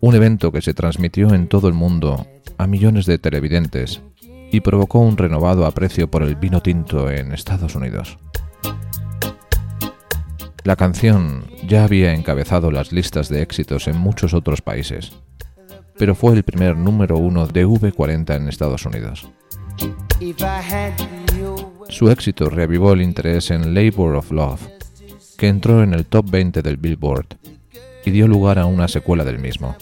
Un 0.00 0.14
evento 0.16 0.50
que 0.50 0.60
se 0.60 0.74
transmitió 0.74 1.32
en 1.32 1.46
todo 1.46 1.68
el 1.68 1.74
mundo 1.74 2.26
a 2.58 2.66
millones 2.66 3.06
de 3.06 3.18
televidentes 3.18 4.02
y 4.50 4.60
provocó 4.60 4.98
un 4.98 5.16
renovado 5.16 5.64
aprecio 5.64 6.10
por 6.10 6.24
el 6.24 6.34
vino 6.34 6.60
tinto 6.60 7.08
en 7.08 7.32
Estados 7.32 7.76
Unidos. 7.76 8.18
La 10.64 10.76
canción 10.76 11.44
ya 11.68 11.84
había 11.84 12.14
encabezado 12.14 12.70
las 12.70 12.90
listas 12.90 13.28
de 13.28 13.42
éxitos 13.42 13.86
en 13.86 13.98
muchos 13.98 14.32
otros 14.32 14.62
países, 14.62 15.12
pero 15.98 16.14
fue 16.14 16.32
el 16.32 16.42
primer 16.42 16.74
número 16.74 17.18
uno 17.18 17.46
de 17.46 17.66
V40 17.66 18.34
en 18.34 18.48
Estados 18.48 18.86
Unidos. 18.86 19.28
Su 21.90 22.10
éxito 22.10 22.48
reavivó 22.48 22.94
el 22.94 23.02
interés 23.02 23.50
en 23.50 23.74
Labor 23.74 24.16
of 24.16 24.32
Love, 24.32 24.66
que 25.36 25.48
entró 25.48 25.82
en 25.82 25.92
el 25.92 26.06
top 26.06 26.30
20 26.30 26.62
del 26.62 26.78
Billboard 26.78 27.26
y 28.06 28.10
dio 28.10 28.26
lugar 28.26 28.58
a 28.58 28.64
una 28.64 28.88
secuela 28.88 29.22
del 29.22 29.38
mismo. 29.38 29.76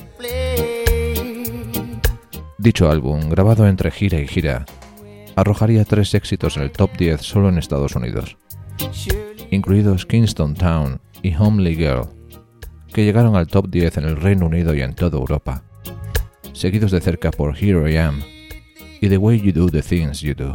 Dicho 2.59 2.91
álbum, 2.91 3.29
grabado 3.31 3.69
entre 3.69 3.93
gira 3.93 4.19
y 4.19 4.27
gira, 4.27 4.67
arrojaría 5.37 5.85
tres 5.85 6.13
éxitos 6.15 6.57
en 6.57 6.65
el 6.65 6.73
top 6.73 6.97
10 6.97 7.21
solo 7.21 7.51
en 7.51 7.59
Estados 7.59 7.95
Unidos 7.95 8.37
incluidos 9.53 10.07
Kingston 10.07 10.55
Town 10.55 10.99
y 11.23 11.35
Homely 11.35 11.77
Girl, 11.77 12.09
que 12.93 13.05
llegaron 13.05 13.37
al 13.37 13.47
top 13.47 13.69
10 13.69 13.99
en 13.99 14.05
el 14.05 14.17
Reino 14.17 14.47
Unido 14.47 14.75
y 14.75 14.81
en 14.81 14.95
toda 14.95 15.19
Europa, 15.19 15.63
seguidos 16.55 16.91
de 16.91 17.01
cerca 17.01 17.31
por 17.31 17.57
Here 17.57 17.93
I 17.93 17.97
Am 17.99 18.23
y 19.01 19.09
The 19.09 19.19
Way 19.19 19.41
You 19.43 19.53
Do 19.53 19.69
the 19.69 19.83
Things 19.83 20.21
You 20.21 20.35
Do. 20.35 20.55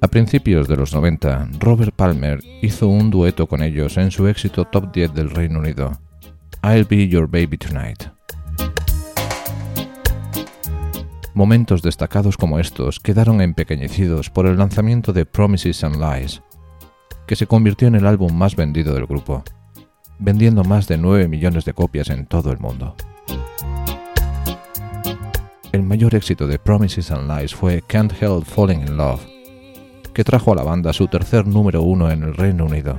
A 0.00 0.06
principios 0.06 0.68
de 0.68 0.76
los 0.76 0.94
90, 0.94 1.48
Robert 1.58 1.94
Palmer 1.94 2.38
hizo 2.62 2.86
un 2.86 3.10
dueto 3.10 3.48
con 3.48 3.62
ellos 3.62 3.96
en 3.96 4.12
su 4.12 4.28
éxito 4.28 4.64
top 4.64 4.92
10 4.92 5.12
del 5.14 5.30
Reino 5.30 5.58
Unido, 5.58 5.98
I'll 6.62 6.84
Be 6.84 7.06
Your 7.08 7.28
Baby 7.28 7.56
Tonight. 7.56 8.04
Momentos 11.34 11.82
destacados 11.82 12.36
como 12.36 12.58
estos 12.58 12.98
quedaron 12.98 13.40
empequeñecidos 13.40 14.28
por 14.28 14.46
el 14.46 14.58
lanzamiento 14.58 15.12
de 15.12 15.24
Promises 15.24 15.84
and 15.84 15.96
Lies, 15.96 16.42
que 17.26 17.36
se 17.36 17.46
convirtió 17.46 17.86
en 17.86 17.94
el 17.94 18.06
álbum 18.06 18.34
más 18.34 18.56
vendido 18.56 18.92
del 18.92 19.06
grupo, 19.06 19.44
vendiendo 20.18 20.64
más 20.64 20.88
de 20.88 20.98
9 20.98 21.28
millones 21.28 21.64
de 21.64 21.74
copias 21.74 22.10
en 22.10 22.26
todo 22.26 22.50
el 22.50 22.58
mundo. 22.58 22.96
El 25.70 25.84
mayor 25.84 26.16
éxito 26.16 26.48
de 26.48 26.58
Promises 26.58 27.12
and 27.12 27.30
Lies 27.30 27.54
fue 27.54 27.82
Can't 27.82 28.20
Help 28.20 28.44
Falling 28.44 28.80
in 28.80 28.96
Love, 28.96 29.24
que 30.12 30.24
trajo 30.24 30.52
a 30.52 30.56
la 30.56 30.64
banda 30.64 30.92
su 30.92 31.06
tercer 31.06 31.46
número 31.46 31.82
uno 31.82 32.10
en 32.10 32.24
el 32.24 32.34
Reino 32.34 32.64
Unido 32.64 32.96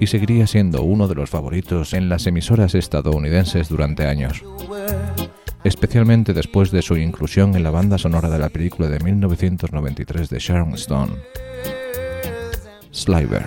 y 0.00 0.06
seguiría 0.06 0.46
siendo 0.46 0.82
uno 0.82 1.06
de 1.06 1.14
los 1.14 1.28
favoritos 1.28 1.92
en 1.92 2.08
las 2.08 2.26
emisoras 2.26 2.74
estadounidenses 2.74 3.68
durante 3.68 4.06
años, 4.06 4.42
especialmente 5.62 6.32
después 6.32 6.70
de 6.70 6.80
su 6.80 6.96
inclusión 6.96 7.54
en 7.54 7.62
la 7.62 7.70
banda 7.70 7.98
sonora 7.98 8.30
de 8.30 8.38
la 8.38 8.48
película 8.48 8.88
de 8.88 8.98
1993 8.98 10.30
de 10.30 10.38
Sharon 10.38 10.74
Stone, 10.74 11.12
Sliver. 12.90 13.44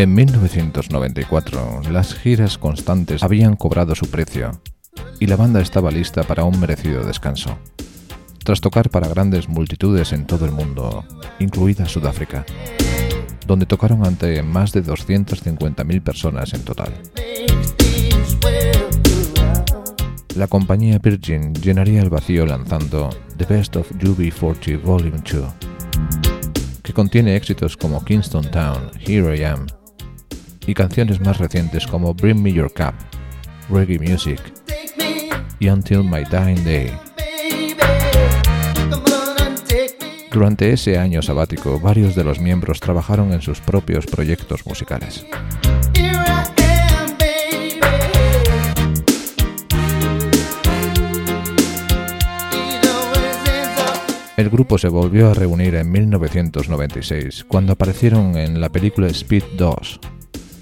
En 0.00 0.14
1994, 0.14 1.82
las 1.90 2.14
giras 2.14 2.56
constantes 2.56 3.22
habían 3.22 3.54
cobrado 3.54 3.94
su 3.94 4.08
precio 4.08 4.62
y 5.18 5.26
la 5.26 5.36
banda 5.36 5.60
estaba 5.60 5.90
lista 5.90 6.22
para 6.22 6.44
un 6.44 6.58
merecido 6.58 7.04
descanso. 7.04 7.58
Tras 8.42 8.62
tocar 8.62 8.88
para 8.88 9.08
grandes 9.08 9.50
multitudes 9.50 10.14
en 10.14 10.26
todo 10.26 10.46
el 10.46 10.52
mundo, 10.52 11.04
incluida 11.38 11.84
Sudáfrica, 11.84 12.46
donde 13.46 13.66
tocaron 13.66 14.06
ante 14.06 14.42
más 14.42 14.72
de 14.72 14.82
250.000 14.82 16.02
personas 16.02 16.54
en 16.54 16.64
total. 16.64 16.94
La 20.34 20.46
compañía 20.46 20.98
Virgin 20.98 21.52
llenaría 21.52 22.00
el 22.00 22.08
vacío 22.08 22.46
lanzando 22.46 23.10
The 23.36 23.44
Best 23.44 23.76
of 23.76 23.92
UB40 23.92 24.82
Volume 24.82 25.18
2, 25.30 25.44
que 26.82 26.94
contiene 26.94 27.36
éxitos 27.36 27.76
como 27.76 28.02
Kingston 28.02 28.50
Town, 28.50 28.90
Here 29.06 29.36
I 29.36 29.44
Am, 29.44 29.66
y 30.70 30.74
canciones 30.74 31.20
más 31.20 31.38
recientes 31.38 31.84
como 31.84 32.14
Bring 32.14 32.40
Me 32.40 32.52
Your 32.52 32.72
Cup, 32.72 32.94
Reggae 33.68 33.98
Music 33.98 34.40
y 35.58 35.68
Until 35.68 36.04
My 36.04 36.22
Dying 36.30 36.62
Day. 36.64 36.92
Durante 40.30 40.72
ese 40.72 40.96
año 40.96 41.22
sabático, 41.22 41.80
varios 41.80 42.14
de 42.14 42.22
los 42.22 42.38
miembros 42.38 42.78
trabajaron 42.78 43.32
en 43.32 43.42
sus 43.42 43.60
propios 43.60 44.06
proyectos 44.06 44.64
musicales. 44.64 45.26
El 54.36 54.48
grupo 54.48 54.78
se 54.78 54.88
volvió 54.88 55.30
a 55.30 55.34
reunir 55.34 55.74
en 55.74 55.90
1996, 55.90 57.44
cuando 57.48 57.72
aparecieron 57.72 58.36
en 58.36 58.60
la 58.60 58.68
película 58.68 59.08
Speed 59.08 59.42
2, 59.58 60.00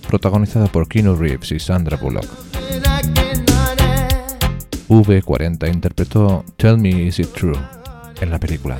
protagonizada 0.08 0.66
por 0.66 0.88
Keanu 0.88 1.14
Reeves 1.14 1.52
y 1.52 1.60
Sandra 1.60 1.96
Bullock. 1.98 2.26
V40 4.88 5.72
interpretó 5.72 6.44
Tell 6.56 6.78
Me 6.78 6.88
Is 6.88 7.18
It 7.18 7.28
True 7.34 7.58
en 8.20 8.30
la 8.30 8.40
película, 8.40 8.78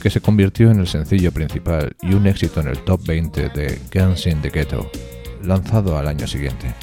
que 0.00 0.10
se 0.10 0.20
convirtió 0.20 0.70
en 0.70 0.80
el 0.80 0.86
sencillo 0.86 1.32
principal 1.32 1.96
y 2.02 2.12
un 2.12 2.26
éxito 2.26 2.60
en 2.60 2.68
el 2.68 2.78
top 2.84 3.04
20 3.06 3.48
de 3.48 3.80
Guns 3.92 4.26
in 4.26 4.40
the 4.42 4.50
Ghetto, 4.50 4.90
lanzado 5.42 5.96
al 5.96 6.06
año 6.06 6.26
siguiente. 6.26 6.74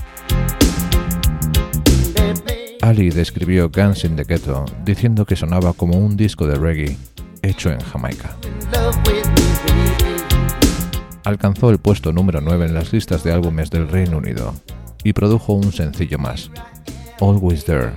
Ali 2.81 3.09
describió 3.09 3.69
Guns 3.69 4.03
in 4.03 4.15
the 4.15 4.23
Ghetto 4.23 4.65
diciendo 4.83 5.25
que 5.25 5.35
sonaba 5.35 5.73
como 5.73 5.97
un 5.97 6.17
disco 6.17 6.47
de 6.47 6.55
reggae 6.55 6.97
hecho 7.43 7.71
en 7.71 7.79
Jamaica. 7.79 8.35
Alcanzó 11.25 11.69
el 11.69 11.79
puesto 11.79 12.13
número 12.13 12.39
9 12.39 12.67
en 12.67 12.73
las 12.73 12.93
listas 12.93 13.23
de 13.23 13.33
álbumes 13.33 13.69
del 13.69 13.87
Reino 13.87 14.17
Unido 14.17 14.53
y 15.03 15.13
produjo 15.13 15.53
un 15.53 15.73
sencillo 15.73 16.17
más, 16.17 16.49
Always 17.19 17.65
There. 17.65 17.93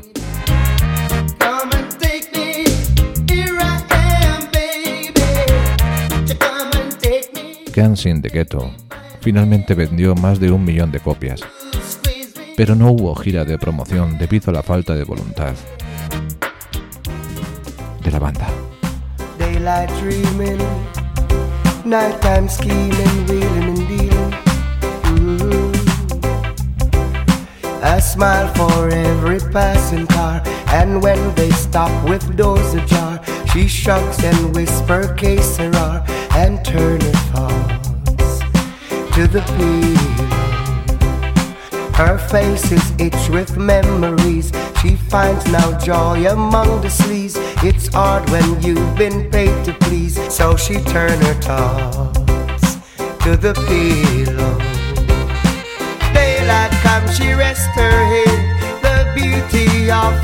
Guns 7.75 8.07
in 8.07 8.23
the 8.23 8.29
Ghetto 8.29 8.73
finalmente 9.21 9.75
vendió 9.75 10.17
más 10.17 10.41
de 10.41 10.51
un 10.51 10.65
millón 10.65 10.91
de 10.91 10.99
copias 10.99 11.43
pero 12.59 12.75
no 12.75 12.91
hubo 12.91 13.15
gira 13.15 13.45
de 13.45 13.57
promoción 13.57 14.19
debido 14.19 14.51
a 14.51 14.53
la 14.53 14.65
falta 14.65 14.97
de 14.97 15.05
voluntad 15.05 15.55
de 18.03 18.11
la 18.11 18.19
banda. 18.19 18.49
Daylight 19.39 19.89
nighttime 21.89 22.49
scheming, 22.49 23.27
wheeling 23.27 23.69
and 23.73 23.89
dealing. 23.89 24.33
Mm. 25.17 25.75
I 27.83 27.99
smile 27.99 28.53
for 28.55 28.91
every 28.91 29.41
passing 29.53 30.07
car, 30.07 30.43
and 30.69 31.03
when 31.03 31.35
they 31.35 31.51
stop 31.51 31.91
with 32.07 32.37
doors 32.37 32.75
ajar, 32.75 33.21
she 33.53 33.67
shrugs 33.67 34.23
and 34.23 34.55
whispers, 34.55 35.19
case 35.19 35.59
and 35.59 36.63
turn 36.65 37.01
her 37.01 37.13
thoughts 37.33 38.41
to 39.15 39.27
the 39.27 39.43
pillow. 39.57 40.48
Her 41.99 42.17
face 42.17 42.71
is 42.71 42.93
itched 43.01 43.29
with 43.29 43.57
memories. 43.57 44.53
She 44.81 44.95
finds 44.95 45.45
now 45.51 45.77
joy 45.81 46.31
among 46.31 46.81
the 46.81 46.87
sleaze. 46.87 47.37
It's 47.65 47.89
hard 47.89 48.31
when 48.31 48.63
you've 48.63 48.95
been 48.97 49.29
paid 49.33 49.65
to 49.65 49.73
please. 49.81 50.15
So 50.33 50.57
she 50.57 50.75
turn 50.75 51.21
her 51.21 51.35
thoughts 51.43 52.77
to 53.25 53.37
the 53.37 53.53
pillow. 53.67 54.59
Daylight 56.15 56.71
comes, 56.87 57.17
she 57.19 57.33
rests 57.33 57.67
her 57.75 57.99
head. 58.15 58.39
The 58.81 58.99
beauty 59.17 59.91
of 59.91 60.23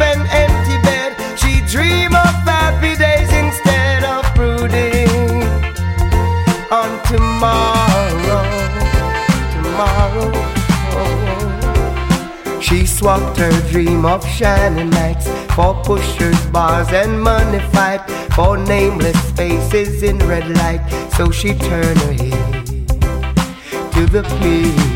swapped 13.05 13.37
her 13.37 13.53
dream 13.71 14.07
of 14.07 14.27
shining 14.27 14.89
nights 14.89 15.29
for 15.55 15.75
pushers, 15.85 16.41
bars, 16.47 16.89
and 16.91 17.21
money 17.21 17.59
fight 17.75 18.01
for 18.33 18.57
nameless 18.57 19.31
faces 19.33 20.03
in 20.03 20.17
red 20.21 20.49
light. 20.57 20.81
So 21.15 21.31
she 21.31 21.53
turned 21.53 22.01
her 22.01 22.15
head 22.15 22.67
to 23.93 24.07
the 24.07 24.23
pillow. 24.41 24.89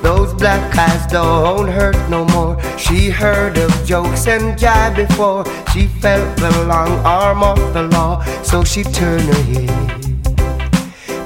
Those 0.00 0.32
black 0.32 0.74
eyes 0.74 1.04
don't 1.12 1.68
hurt 1.68 1.98
no 2.08 2.24
more. 2.24 2.56
She 2.78 3.10
heard 3.10 3.58
of 3.58 3.70
jokes 3.84 4.26
and 4.26 4.58
jive 4.58 4.96
before. 4.96 5.44
She 5.74 5.86
felt 5.86 6.34
the 6.38 6.64
long 6.66 6.92
arm 7.04 7.42
of 7.42 7.74
the 7.74 7.82
law. 7.82 8.24
So 8.42 8.64
she 8.64 8.84
turned 8.84 9.28
her 9.34 9.42
head 9.52 9.68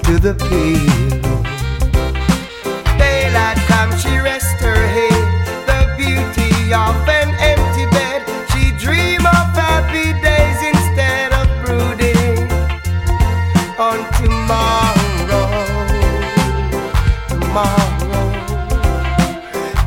to 0.02 0.18
the 0.18 0.34
pillow. 0.34 1.05
Beauty 6.66 6.74
of 6.74 7.08
an 7.08 7.34
empty 7.38 7.86
bed. 7.90 8.22
She 8.50 8.72
dream 8.84 9.20
of 9.20 9.46
happy 9.54 10.12
days 10.20 10.60
instead 10.72 11.32
of 11.32 11.46
brooding 11.64 12.50
on 13.78 13.98
tomorrow. 14.20 15.48
Tomorrow. 17.28 18.26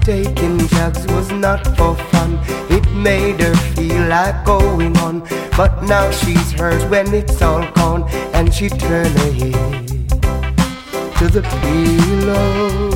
Taking 0.03 0.57
drugs 0.67 1.05
was 1.07 1.32
not 1.32 1.65
for 1.77 1.95
fun. 2.11 2.39
It 2.69 2.89
made 2.93 3.39
her 3.41 3.55
feel 3.73 4.07
like 4.07 4.45
going 4.45 4.97
on. 4.97 5.27
But 5.57 5.84
now 5.84 6.09
she's 6.11 6.51
hers 6.53 6.86
when 6.86 7.13
it's 7.13 7.41
all 7.41 7.69
gone, 7.73 8.03
and 8.34 8.53
she 8.53 8.69
turned 8.69 9.17
her 9.19 9.32
head 9.32 9.88
to 11.17 11.27
the 11.27 11.41
pillow. 11.41 12.88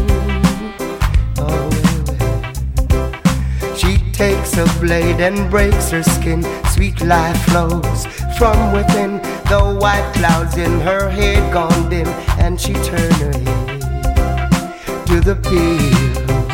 Takes 4.13 4.55
a 4.57 4.65
blade 4.79 5.19
and 5.19 5.49
breaks 5.49 5.89
her 5.89 6.03
skin. 6.03 6.43
Sweet 6.67 7.01
life 7.01 7.37
flows 7.45 8.05
from 8.37 8.71
within. 8.71 9.17
The 9.49 9.77
white 9.81 10.09
clouds 10.13 10.57
in 10.57 10.79
her 10.81 11.09
head 11.09 11.51
gone 11.51 11.89
dim, 11.89 12.07
and 12.39 12.59
she 12.61 12.73
turned 12.73 13.15
her 13.15 13.33
head 13.33 15.05
to 15.07 15.19
the 15.19 15.35
pillow. 15.35 16.47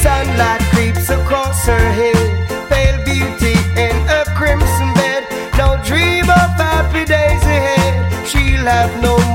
Sunlight 0.00 0.62
creeps 0.72 1.08
across 1.10 1.64
her 1.66 1.86
head, 2.00 2.22
pale 2.68 2.98
beauty 3.04 3.56
in 3.80 3.96
a 4.08 4.24
crimson 4.36 4.92
bed. 4.94 5.24
No 5.56 5.80
dream 5.84 6.24
of 6.24 6.50
happy 6.60 7.04
days 7.04 7.42
ahead. 7.42 8.26
She'll 8.26 8.66
have 8.66 8.92
no 9.02 9.31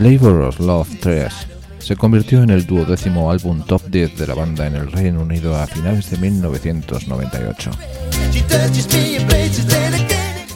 Labor 0.00 0.40
of 0.40 0.58
Love 0.60 0.88
3 1.02 1.30
se 1.78 1.94
convirtió 1.94 2.42
en 2.42 2.48
el 2.48 2.64
duodécimo 2.64 3.30
álbum 3.30 3.62
top 3.66 3.82
10 3.88 4.16
de 4.16 4.26
la 4.28 4.34
banda 4.34 4.66
en 4.66 4.74
el 4.74 4.90
Reino 4.90 5.20
Unido 5.20 5.54
a 5.54 5.66
finales 5.66 6.10
de 6.10 6.16
1998. 6.16 7.70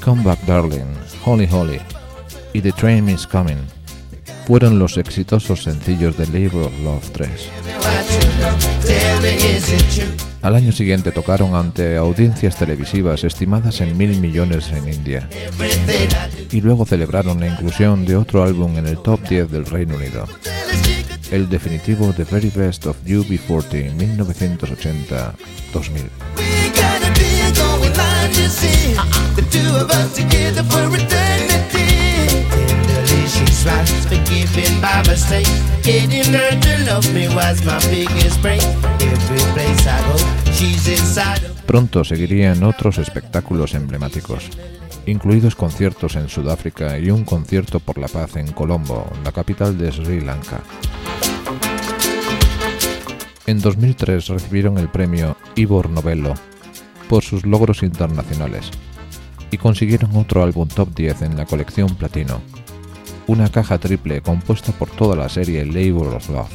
Come 0.03 0.23
Back 0.23 0.41
Darling, 0.47 0.97
Holy 1.27 1.47
Holy 1.53 1.79
y 2.55 2.63
The 2.63 2.73
Train 2.73 3.11
Is 3.11 3.27
Coming 3.27 3.59
fueron 4.47 4.79
los 4.79 4.97
exitosos 4.97 5.63
sencillos 5.63 6.17
de 6.17 6.27
Labor 6.29 6.69
of 6.69 6.81
Love 6.81 7.11
3. 7.11 7.31
Al 10.45 10.55
año 10.57 10.73
siguiente 10.73 11.11
tocaron 11.11 11.55
ante 11.55 11.97
audiencias 11.97 12.59
televisivas 12.59 13.25
estimadas 13.25 13.81
en 13.81 13.97
mil 13.97 14.21
millones 14.21 14.71
en 14.73 14.93
India. 14.93 15.27
Y 16.53 16.61
luego 16.61 16.85
celebraron 16.85 17.41
la 17.41 17.47
inclusión 17.47 18.05
de 18.05 18.17
otro 18.17 18.45
álbum 18.45 18.77
en 18.77 18.87
el 18.87 18.99
top 18.99 19.27
10 19.27 19.51
del 19.51 19.65
Reino 19.65 19.97
Unido, 19.97 20.29
el 21.31 21.49
definitivo 21.49 22.13
The 22.13 22.25
Very 22.25 22.51
Best 22.51 22.85
of 22.85 22.99
UB40 23.07 23.97
1980-2000. 23.97 26.11
Pronto 41.67 42.05
seguirían 42.05 42.63
otros 42.65 42.99
espectáculos 42.99 43.75
emblemáticos, 43.75 44.51
incluidos 45.07 45.55
conciertos 45.55 46.17
en 46.17 46.29
Sudáfrica 46.29 46.99
y 46.99 47.11
un 47.11 47.25
concierto 47.25 47.81
por 47.81 47.97
la 47.97 48.09
paz 48.09 48.37
en 48.37 48.53
Colombo, 48.53 49.11
la 49.25 49.33
capital 49.33 49.79
de 49.79 49.91
Sri 49.91 50.21
Lanka. 50.21 50.61
En 53.47 53.61
2003 53.61 54.29
recibieron 54.29 54.77
el 54.77 54.89
premio 54.91 55.37
Ivor 55.55 55.89
Novello 55.89 56.35
por 57.09 57.23
sus 57.25 57.47
logros 57.47 57.83
internacionales 57.83 58.71
y 59.51 59.57
consiguieron 59.57 60.15
otro 60.17 60.43
álbum 60.43 60.69
top 60.69 60.95
10 60.95 61.23
en 61.23 61.37
la 61.37 61.47
colección 61.47 61.95
Platino, 61.95 62.43
una 63.27 63.51
caja 63.51 63.79
triple 63.79 64.21
compuesta 64.21 64.73
por 64.73 64.91
toda 64.91 65.17
la 65.17 65.29
serie 65.29 65.65
Labor 65.65 66.15
of 66.15 66.29
Love. 66.29 66.51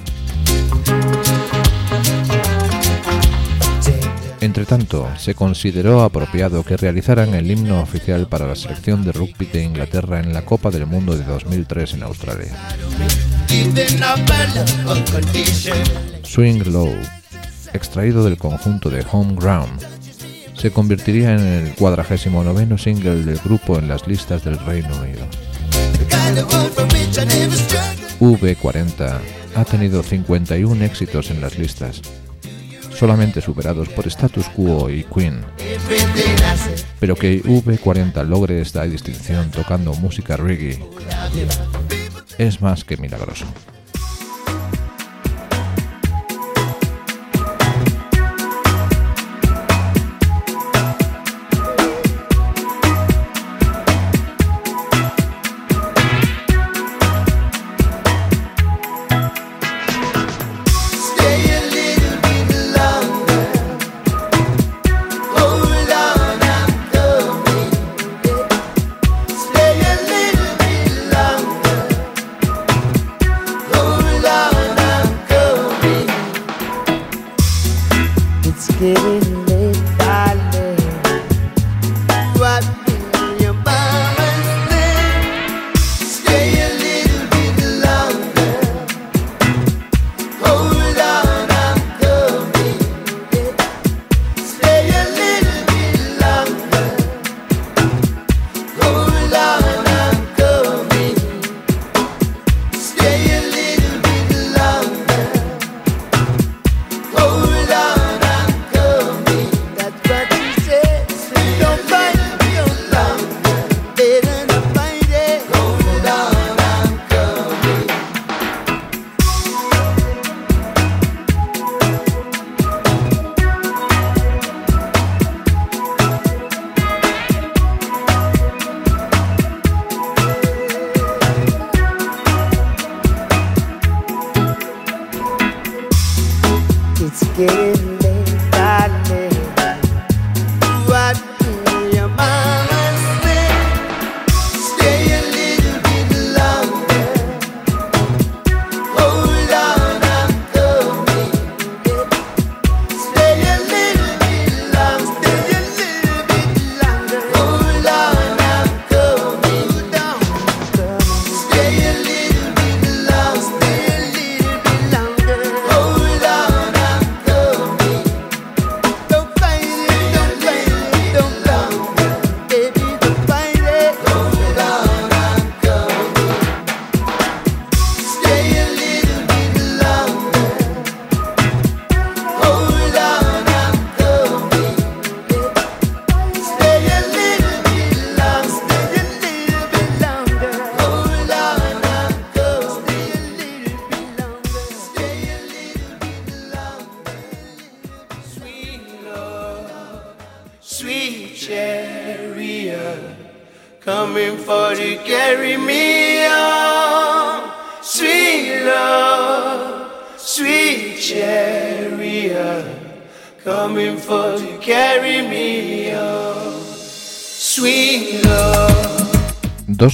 Entretanto, 4.41 5.09
se 5.17 5.35
consideró 5.35 6.01
apropiado 6.01 6.63
que 6.63 6.77
realizaran 6.77 7.33
el 7.33 7.51
himno 7.51 7.81
oficial 7.81 8.27
para 8.27 8.47
la 8.47 8.55
selección 8.55 9.03
de 9.03 9.11
rugby 9.11 9.45
de 9.47 9.63
Inglaterra 9.63 10.19
en 10.19 10.33
la 10.33 10.45
Copa 10.45 10.71
del 10.71 10.85
Mundo 10.85 11.17
de 11.17 11.25
2003 11.25 11.95
en 11.95 12.03
Australia. 12.03 12.55
Swing 16.23 16.63
Low, 16.71 16.95
extraído 17.73 18.23
del 18.23 18.37
conjunto 18.37 18.89
de 18.89 19.05
Home 19.11 19.35
Ground, 19.35 19.81
se 20.55 20.71
convertiría 20.71 21.33
en 21.33 21.45
el 21.45 21.75
49 21.75 22.77
single 22.77 23.23
del 23.23 23.37
grupo 23.39 23.77
en 23.77 23.89
las 23.89 24.07
listas 24.07 24.43
del 24.43 24.57
Reino 24.59 24.89
Unido. 25.01 25.18
V40 28.19 29.19
ha 29.55 29.65
tenido 29.65 30.03
51 30.03 30.85
éxitos 30.85 31.31
en 31.31 31.41
las 31.41 31.57
listas, 31.57 32.01
solamente 32.95 33.41
superados 33.41 33.89
por 33.89 34.05
Status 34.07 34.47
Quo 34.49 34.89
y 34.89 35.03
Queen. 35.05 35.41
Pero 36.99 37.15
que 37.15 37.41
V40 37.41 38.25
logre 38.27 38.61
esta 38.61 38.83
distinción 38.83 39.49
tocando 39.51 39.93
música 39.93 40.37
reggae 40.37 40.79
es 42.37 42.61
más 42.61 42.83
que 42.83 42.97
milagroso. 42.97 43.45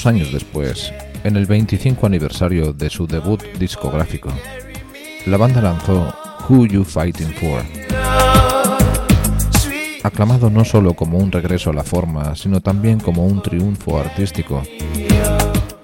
Años 0.05 0.31
después, 0.31 0.93
en 1.23 1.35
el 1.35 1.47
25 1.47 2.05
aniversario 2.05 2.73
de 2.73 2.91
su 2.91 3.07
debut 3.07 3.41
discográfico, 3.57 4.29
la 5.25 5.35
banda 5.35 5.61
lanzó 5.61 6.13
Who 6.47 6.67
You 6.67 6.83
Fighting 6.83 7.33
For, 7.33 7.63
aclamado 10.03 10.51
no 10.51 10.63
solo 10.63 10.93
como 10.93 11.17
un 11.17 11.31
regreso 11.31 11.71
a 11.71 11.73
la 11.73 11.83
forma, 11.83 12.35
sino 12.35 12.61
también 12.61 12.99
como 12.99 13.25
un 13.25 13.41
triunfo 13.41 13.99
artístico. 13.99 14.61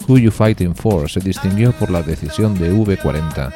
Who 0.07 0.19
You 0.19 0.29
Fighting 0.29 0.75
For 0.75 1.09
se 1.09 1.19
distinguió 1.19 1.71
por 1.71 1.89
la 1.89 2.03
decisión 2.03 2.53
de 2.59 2.71
V40 2.71 3.51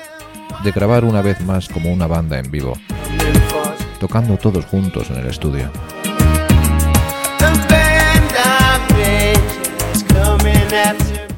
de 0.63 0.71
grabar 0.71 1.05
una 1.05 1.21
vez 1.21 1.39
más 1.41 1.69
como 1.69 1.93
una 1.93 2.07
banda 2.07 2.39
en 2.39 2.49
vivo, 2.49 2.73
tocando 3.99 4.35
todos 4.37 4.65
juntos 4.65 5.11
en 5.11 5.17
el 5.17 5.27
estudio. 5.27 5.69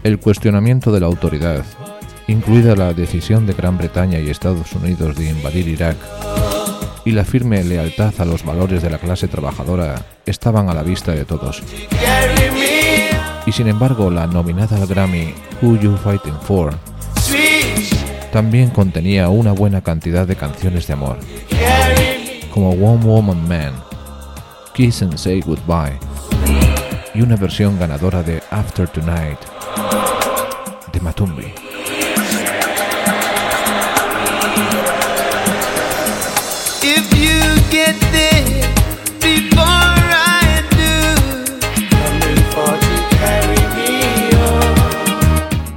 El 0.04 0.20
cuestionamiento 0.20 0.92
de 0.92 1.00
la 1.00 1.08
autoridad, 1.08 1.64
incluida 2.28 2.76
la 2.76 2.94
decisión 2.94 3.46
de 3.46 3.54
Gran 3.54 3.78
Bretaña 3.78 4.20
y 4.20 4.30
Estados 4.30 4.72
Unidos 4.74 5.16
de 5.16 5.30
invadir 5.30 5.68
Irak, 5.68 5.98
y 7.06 7.12
la 7.12 7.24
firme 7.24 7.64
lealtad 7.64 8.14
a 8.20 8.26
los 8.26 8.44
valores 8.44 8.82
de 8.82 8.90
la 8.90 8.98
clase 8.98 9.28
trabajadora 9.28 9.96
estaban 10.26 10.70
a 10.70 10.74
la 10.74 10.84
vista 10.84 11.14
de 11.14 11.26
todos. 11.26 11.64
Y 13.46 13.52
sin 13.52 13.68
embargo, 13.68 14.12
la 14.12 14.28
nominada 14.28 14.76
al 14.76 14.88
Grammy 14.88 15.34
Who 15.62 15.78
You 15.78 15.96
Fighting 15.98 16.40
For 16.42 16.74
también 18.32 18.70
contenía 18.70 19.30
una 19.30 19.54
buena 19.54 19.82
cantidad 19.82 20.28
de 20.28 20.36
canciones 20.36 20.86
de 20.88 20.94
amor, 20.94 21.18
como 22.54 22.72
One 22.72 23.06
Woman 23.06 23.48
Man, 23.48 23.74
Kiss 24.74 25.02
and 25.02 25.18
Say 25.18 25.42
Goodbye, 25.42 25.98
y 27.18 27.22
una 27.22 27.36
versión 27.36 27.80
ganadora 27.80 28.22
de 28.22 28.44
After 28.52 28.88
Tonight 28.88 29.40
de 30.94 31.00
Matumbi. 31.00 31.52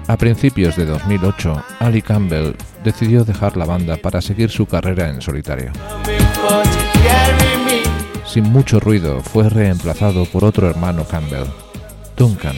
A 0.09 0.16
principios 0.18 0.76
de 0.76 0.84
2008, 0.84 1.64
Ali 1.78 2.03
Campbell 2.03 2.55
decidió 2.84 3.24
dejar 3.24 3.57
la 3.57 3.64
banda 3.64 3.97
para 3.97 4.20
seguir 4.20 4.51
su 4.51 4.66
carrera 4.66 5.09
en 5.09 5.22
solitario. 5.22 5.72
Sin 8.31 8.45
mucho 8.45 8.78
ruido, 8.78 9.20
fue 9.22 9.49
reemplazado 9.49 10.24
por 10.24 10.45
otro 10.45 10.70
hermano 10.70 11.03
Campbell, 11.03 11.49
Duncan, 12.16 12.55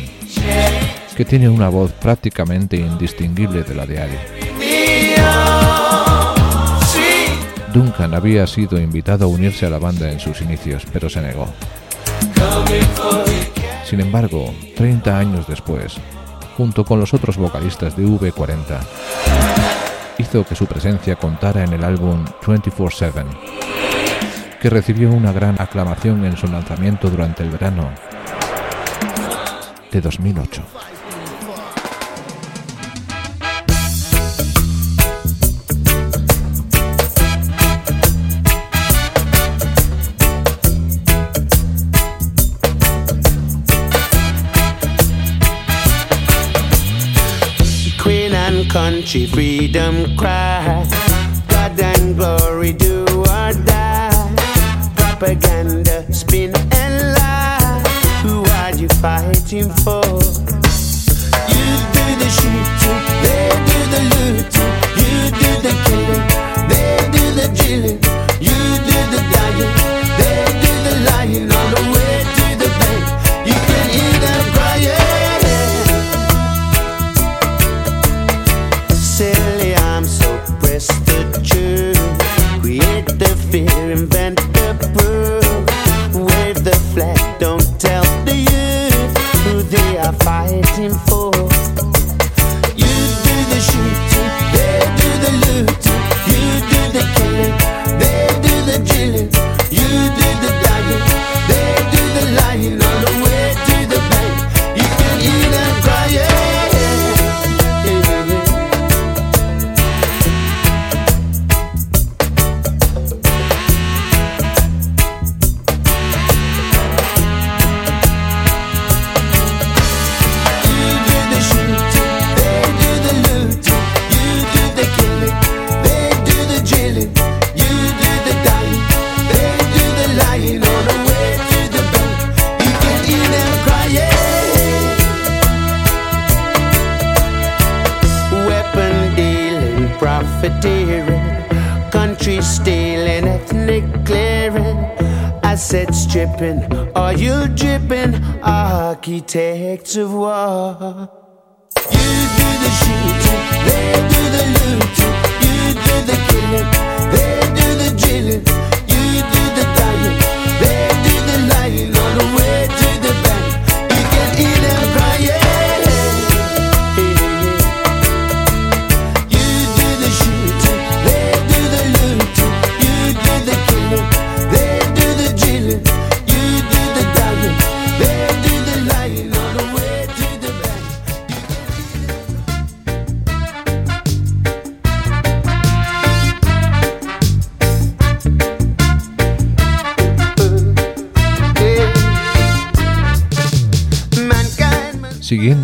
que 1.16 1.24
tiene 1.24 1.48
una 1.48 1.70
voz 1.70 1.92
prácticamente 1.92 2.76
indistinguible 2.76 3.62
de 3.62 3.74
la 3.74 3.86
de 3.86 4.02
Ali. 4.02 4.18
Duncan 7.72 8.12
había 8.12 8.46
sido 8.46 8.78
invitado 8.78 9.24
a 9.24 9.28
unirse 9.28 9.64
a 9.64 9.70
la 9.70 9.78
banda 9.78 10.12
en 10.12 10.20
sus 10.20 10.42
inicios, 10.42 10.82
pero 10.92 11.08
se 11.08 11.22
negó. 11.22 11.48
Sin 13.86 14.02
embargo, 14.02 14.52
30 14.76 15.18
años 15.18 15.46
después, 15.48 15.94
junto 16.54 16.84
con 16.84 17.00
los 17.00 17.14
otros 17.14 17.38
vocalistas 17.38 17.96
de 17.96 18.04
V40, 18.04 18.78
hizo 20.18 20.44
que 20.44 20.54
su 20.54 20.66
presencia 20.66 21.16
contara 21.16 21.64
en 21.64 21.72
el 21.72 21.82
álbum 21.82 22.26
24-7, 22.42 23.24
que 24.62 24.70
recibió 24.70 25.10
una 25.10 25.32
gran 25.32 25.60
aclamación 25.60 26.24
en 26.24 26.36
su 26.36 26.46
lanzamiento 26.46 27.10
durante 27.10 27.42
el 27.42 27.50
verano 27.50 27.90
de 29.90 30.00
2008. 30.00 30.62
country 48.72 49.26
freedom 49.26 50.16
cry. 50.16 50.86
God 51.48 51.78
and 51.78 52.16
glory 52.16 52.72
do. 52.72 52.91
Propaganda 55.22 56.12
spin 56.12 56.52
and 56.74 57.14
lie. 57.14 57.80
Who 58.24 58.42
are 58.58 58.74
you 58.74 58.88
fighting 58.98 59.70
for? 59.70 60.02
You 61.46 61.66
do 61.94 62.06
the 62.18 62.28
shooting, 62.38 63.00
they 63.22 63.46
do 63.68 63.78
the 63.94 64.02
looting. 64.10 64.72
You 64.98 65.30
do 65.38 65.50
the 65.62 65.72
killing, 65.86 66.26
they 66.66 66.90
do 67.14 67.24
the 67.38 67.46
drilling. 67.54 68.00
You 68.42 68.58
do 68.82 68.98
the 69.14 69.20
dying, 69.30 69.72
they 70.18 70.42
do 70.58 70.72
the 70.86 70.94
lying 71.06 71.52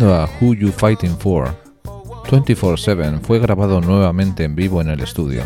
A 0.09 0.27
Who 0.41 0.55
You 0.55 0.71
Fighting 0.71 1.15
For, 1.17 1.55
24-7 2.23 3.21
fue 3.21 3.39
grabado 3.39 3.79
nuevamente 3.79 4.43
en 4.43 4.55
vivo 4.55 4.81
en 4.81 4.89
el 4.89 5.01
estudio 5.01 5.43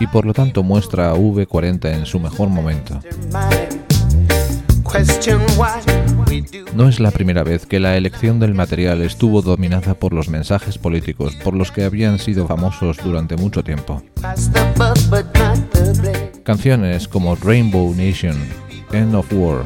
y 0.00 0.06
por 0.08 0.26
lo 0.26 0.32
tanto 0.32 0.62
muestra 0.62 1.10
a 1.10 1.14
V40 1.14 1.94
en 1.94 2.06
su 2.06 2.18
mejor 2.18 2.48
momento. 2.48 3.00
No 6.74 6.88
es 6.88 6.98
la 6.98 7.10
primera 7.10 7.44
vez 7.44 7.66
que 7.66 7.78
la 7.78 7.96
elección 7.96 8.40
del 8.40 8.54
material 8.54 9.02
estuvo 9.02 9.42
dominada 9.42 9.94
por 9.94 10.12
los 10.12 10.28
mensajes 10.28 10.76
políticos 10.78 11.36
por 11.42 11.54
los 11.54 11.70
que 11.70 11.84
habían 11.84 12.18
sido 12.18 12.46
famosos 12.46 12.96
durante 13.02 13.36
mucho 13.36 13.62
tiempo. 13.62 14.02
Canciones 16.42 17.06
como 17.06 17.36
Rainbow 17.36 17.94
Nation, 17.94 18.36
End 18.92 19.14
of 19.14 19.32
War 19.32 19.64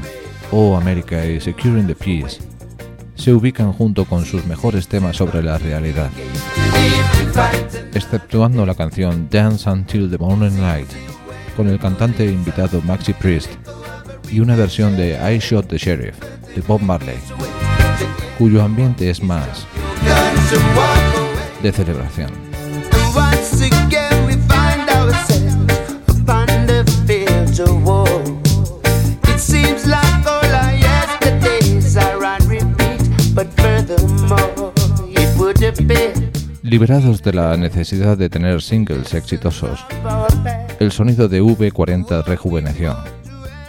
o 0.53 0.77
America 0.77 1.25
y 1.25 1.41
Securing 1.41 1.87
the 1.87 1.95
Peace 1.95 2.50
se 3.21 3.35
ubican 3.35 3.75
junto 3.75 4.07
con 4.07 4.25
sus 4.25 4.47
mejores 4.47 4.89
temas 4.89 5.19
sobre 5.19 5.43
la 5.43 5.59
realidad, 5.59 6.11
exceptuando 7.93 8.65
la 8.65 8.75
canción 8.75 9.29
Dance 9.31 9.69
Until 9.69 10.11
the 10.11 10.17
Morning 10.17 10.59
Light, 10.59 10.89
con 11.55 11.69
el 11.69 11.79
cantante 11.79 12.25
invitado 12.25 12.81
Maxi 12.81 13.13
Priest, 13.13 13.51
y 14.31 14.41
una 14.41 14.57
versión 14.57 14.97
de 14.97 15.19
I 15.35 15.39
Shot 15.39 15.69
the 15.69 15.77
Sheriff 15.77 16.19
de 16.55 16.63
Bob 16.63 16.81
Marley, 16.81 17.19
cuyo 18.39 18.63
ambiente 18.63 19.11
es 19.11 19.23
más 19.23 19.67
de 21.63 21.73
celebración. 21.73 22.31
Liberados 36.63 37.23
de 37.23 37.33
la 37.33 37.57
necesidad 37.57 38.17
de 38.17 38.29
tener 38.29 38.63
singles 38.63 39.13
exitosos, 39.15 39.85
el 40.79 40.93
sonido 40.93 41.29
de 41.29 41.43
V40 41.43 42.25
rejuveneció, 42.25 42.97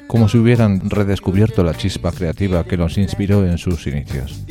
como 0.07 0.29
si 0.29 0.37
hubieran 0.37 0.89
redescubierto 0.89 1.63
la 1.63 1.73
chispa 1.73 2.11
creativa 2.11 2.63
que 2.63 2.77
los 2.77 2.97
inspiró 2.97 3.45
en 3.45 3.57
sus 3.57 3.87
inicios. 3.87 4.43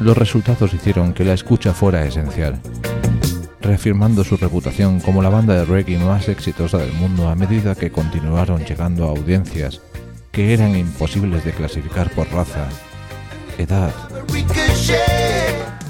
Los 0.00 0.16
resultados 0.16 0.74
hicieron 0.74 1.12
que 1.12 1.24
la 1.24 1.32
escucha 1.32 1.72
fuera 1.72 2.04
esencial, 2.04 2.60
reafirmando 3.60 4.22
su 4.22 4.36
reputación 4.36 5.00
como 5.00 5.22
la 5.22 5.28
banda 5.28 5.54
de 5.54 5.64
reggae 5.64 5.98
más 5.98 6.28
exitosa 6.28 6.78
del 6.78 6.92
mundo 6.92 7.28
a 7.28 7.34
medida 7.34 7.74
que 7.74 7.90
continuaron 7.90 8.64
llegando 8.64 9.06
a 9.06 9.10
audiencias 9.10 9.80
que 10.30 10.54
eran 10.54 10.76
imposibles 10.76 11.44
de 11.44 11.52
clasificar 11.52 12.10
por 12.14 12.30
raza, 12.32 12.68
edad 13.58 13.92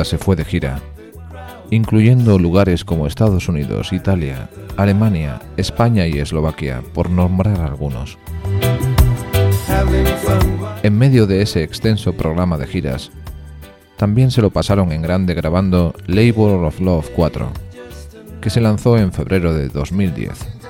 V40 0.00 0.04
se 0.04 0.18
fue 0.18 0.36
de 0.36 0.44
gira, 0.44 0.80
incluyendo 1.70 2.38
lugares 2.38 2.84
como 2.84 3.06
Estados 3.06 3.48
Unidos, 3.48 3.92
Italia, 3.92 4.48
Alemania, 4.76 5.40
España 5.56 6.06
y 6.06 6.18
Eslovaquia, 6.18 6.82
por 6.94 7.10
nombrar 7.10 7.60
algunos. 7.60 8.18
En 10.82 10.96
medio 10.96 11.26
de 11.26 11.42
ese 11.42 11.62
extenso 11.62 12.14
programa 12.14 12.56
de 12.56 12.66
giras, 12.66 13.10
también 13.96 14.30
se 14.30 14.40
lo 14.40 14.50
pasaron 14.50 14.92
en 14.92 15.02
grande 15.02 15.34
grabando 15.34 15.94
Labor 16.06 16.64
of 16.64 16.80
Love 16.80 17.10
4, 17.14 17.50
que 18.40 18.50
se 18.50 18.60
lanzó 18.60 18.96
en 18.96 19.12
febrero 19.12 19.52
de 19.52 19.68
2010. 19.68 20.60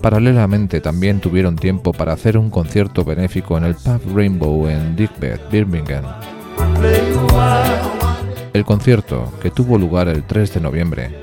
Paralelamente 0.00 0.80
también 0.80 1.20
tuvieron 1.20 1.56
tiempo 1.56 1.92
para 1.92 2.12
hacer 2.12 2.38
un 2.38 2.50
concierto 2.50 3.04
benéfico 3.04 3.58
en 3.58 3.64
el 3.64 3.74
pub 3.74 4.00
Rainbow 4.14 4.68
en 4.68 4.96
Digbeth, 4.96 5.50
Birmingham. 5.50 6.04
El 8.52 8.64
concierto, 8.64 9.32
que 9.40 9.50
tuvo 9.50 9.78
lugar 9.78 10.08
el 10.08 10.24
3 10.24 10.54
de 10.54 10.60
noviembre, 10.60 11.14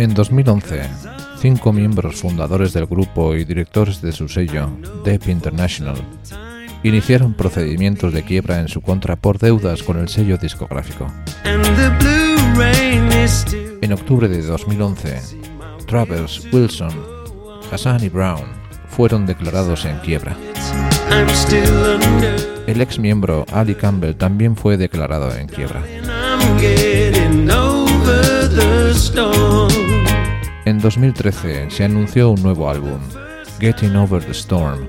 En 0.00 0.14
2011, 0.14 0.80
cinco 1.42 1.74
miembros 1.74 2.16
fundadores 2.22 2.72
del 2.72 2.86
grupo 2.86 3.34
y 3.34 3.44
directores 3.44 4.00
de 4.00 4.12
su 4.12 4.30
sello, 4.30 4.70
Depp 5.04 5.28
International, 5.28 5.94
iniciaron 6.82 7.34
procedimientos 7.34 8.14
de 8.14 8.22
quiebra 8.22 8.60
en 8.60 8.68
su 8.68 8.80
contra 8.80 9.16
por 9.16 9.38
deudas 9.38 9.82
con 9.82 9.98
el 9.98 10.08
sello 10.08 10.38
discográfico. 10.38 11.06
En 13.82 13.92
octubre 13.92 14.26
de 14.26 14.40
2011, 14.40 15.20
Travers, 15.86 16.48
Wilson, 16.50 16.94
Hassan 17.70 18.02
y 18.02 18.08
Brown 18.08 18.46
fueron 18.88 19.26
declarados 19.26 19.84
en 19.84 19.98
quiebra. 19.98 20.34
El 22.66 22.80
ex 22.80 22.98
miembro 22.98 23.44
Ali 23.52 23.74
Campbell 23.74 24.14
también 24.14 24.56
fue 24.56 24.78
declarado 24.78 25.36
en 25.36 25.46
quiebra. 25.46 25.82
En 30.66 30.78
2013 30.78 31.70
se 31.70 31.84
anunció 31.84 32.30
un 32.30 32.42
nuevo 32.42 32.68
álbum, 32.68 33.00
Getting 33.60 33.96
Over 33.96 34.22
the 34.22 34.32
Storm, 34.32 34.88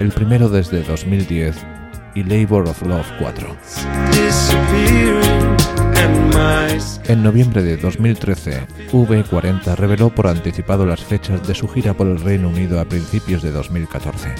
el 0.00 0.10
primero 0.10 0.48
desde 0.48 0.82
2010 0.82 1.56
y 2.14 2.24
Labor 2.24 2.66
of 2.66 2.80
Love 2.82 3.06
4. 3.18 3.54
Disappearing 4.10 5.56
and 5.96 6.34
my 6.34 7.12
En 7.12 7.22
noviembre 7.22 7.62
de 7.62 7.76
2013, 7.76 8.66
V40 8.92 9.76
reveló 9.76 10.08
por 10.08 10.26
anticipado 10.26 10.86
las 10.86 11.04
fechas 11.04 11.46
de 11.46 11.54
su 11.54 11.68
gira 11.68 11.92
por 11.92 12.06
el 12.06 12.18
Reino 12.20 12.48
Unido 12.48 12.80
a 12.80 12.86
principios 12.86 13.42
de 13.42 13.52
2014. 13.52 14.34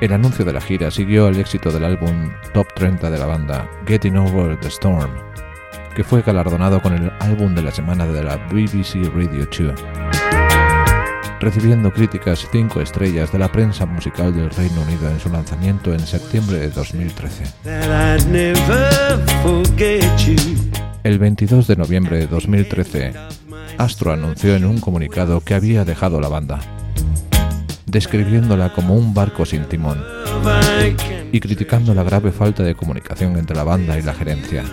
El 0.00 0.12
anuncio 0.12 0.44
de 0.44 0.52
la 0.52 0.60
gira 0.60 0.92
siguió 0.92 1.26
el 1.26 1.40
éxito 1.40 1.72
del 1.72 1.84
álbum 1.84 2.30
Top 2.54 2.68
30 2.76 3.10
de 3.10 3.18
la 3.18 3.26
banda, 3.26 3.68
Getting 3.88 4.16
Over 4.16 4.58
the 4.60 4.68
Storm, 4.68 5.10
que 5.98 6.04
fue 6.04 6.22
galardonado 6.22 6.80
con 6.80 6.94
el 6.94 7.10
álbum 7.18 7.56
de 7.56 7.62
la 7.62 7.72
semana 7.72 8.06
de 8.06 8.22
la 8.22 8.36
BBC 8.36 9.12
Radio 9.12 9.46
2, 9.46 9.74
recibiendo 11.40 11.92
críticas 11.92 12.46
5 12.52 12.80
estrellas 12.80 13.32
de 13.32 13.40
la 13.40 13.50
prensa 13.50 13.84
musical 13.84 14.32
del 14.32 14.48
Reino 14.48 14.82
Unido 14.82 15.10
en 15.10 15.18
su 15.18 15.28
lanzamiento 15.28 15.92
en 15.92 15.98
septiembre 15.98 16.58
de 16.58 16.70
2013. 16.70 17.46
that 17.64 18.16
I'd 18.16 18.24
never 18.28 19.18
forget 19.42 20.04
you. 20.18 20.36
El 21.02 21.18
22 21.18 21.66
de 21.66 21.74
noviembre 21.74 22.18
de 22.18 22.28
2013, 22.28 23.14
Astro 23.78 24.12
anunció 24.12 24.54
en 24.54 24.66
un 24.66 24.78
comunicado 24.78 25.40
que 25.40 25.54
había 25.54 25.84
dejado 25.84 26.20
la 26.20 26.28
banda, 26.28 26.60
describiéndola 27.88 28.72
como 28.72 28.94
un 28.94 29.14
barco 29.14 29.44
sin 29.44 29.64
timón, 29.64 30.04
y 31.32 31.40
criticando 31.40 31.94
la 31.94 32.02
grave 32.02 32.32
falta 32.32 32.62
de 32.62 32.74
comunicación 32.74 33.36
entre 33.36 33.56
la 33.56 33.64
banda 33.64 33.98
y 33.98 34.02
la 34.02 34.14
gerencia 34.14 34.64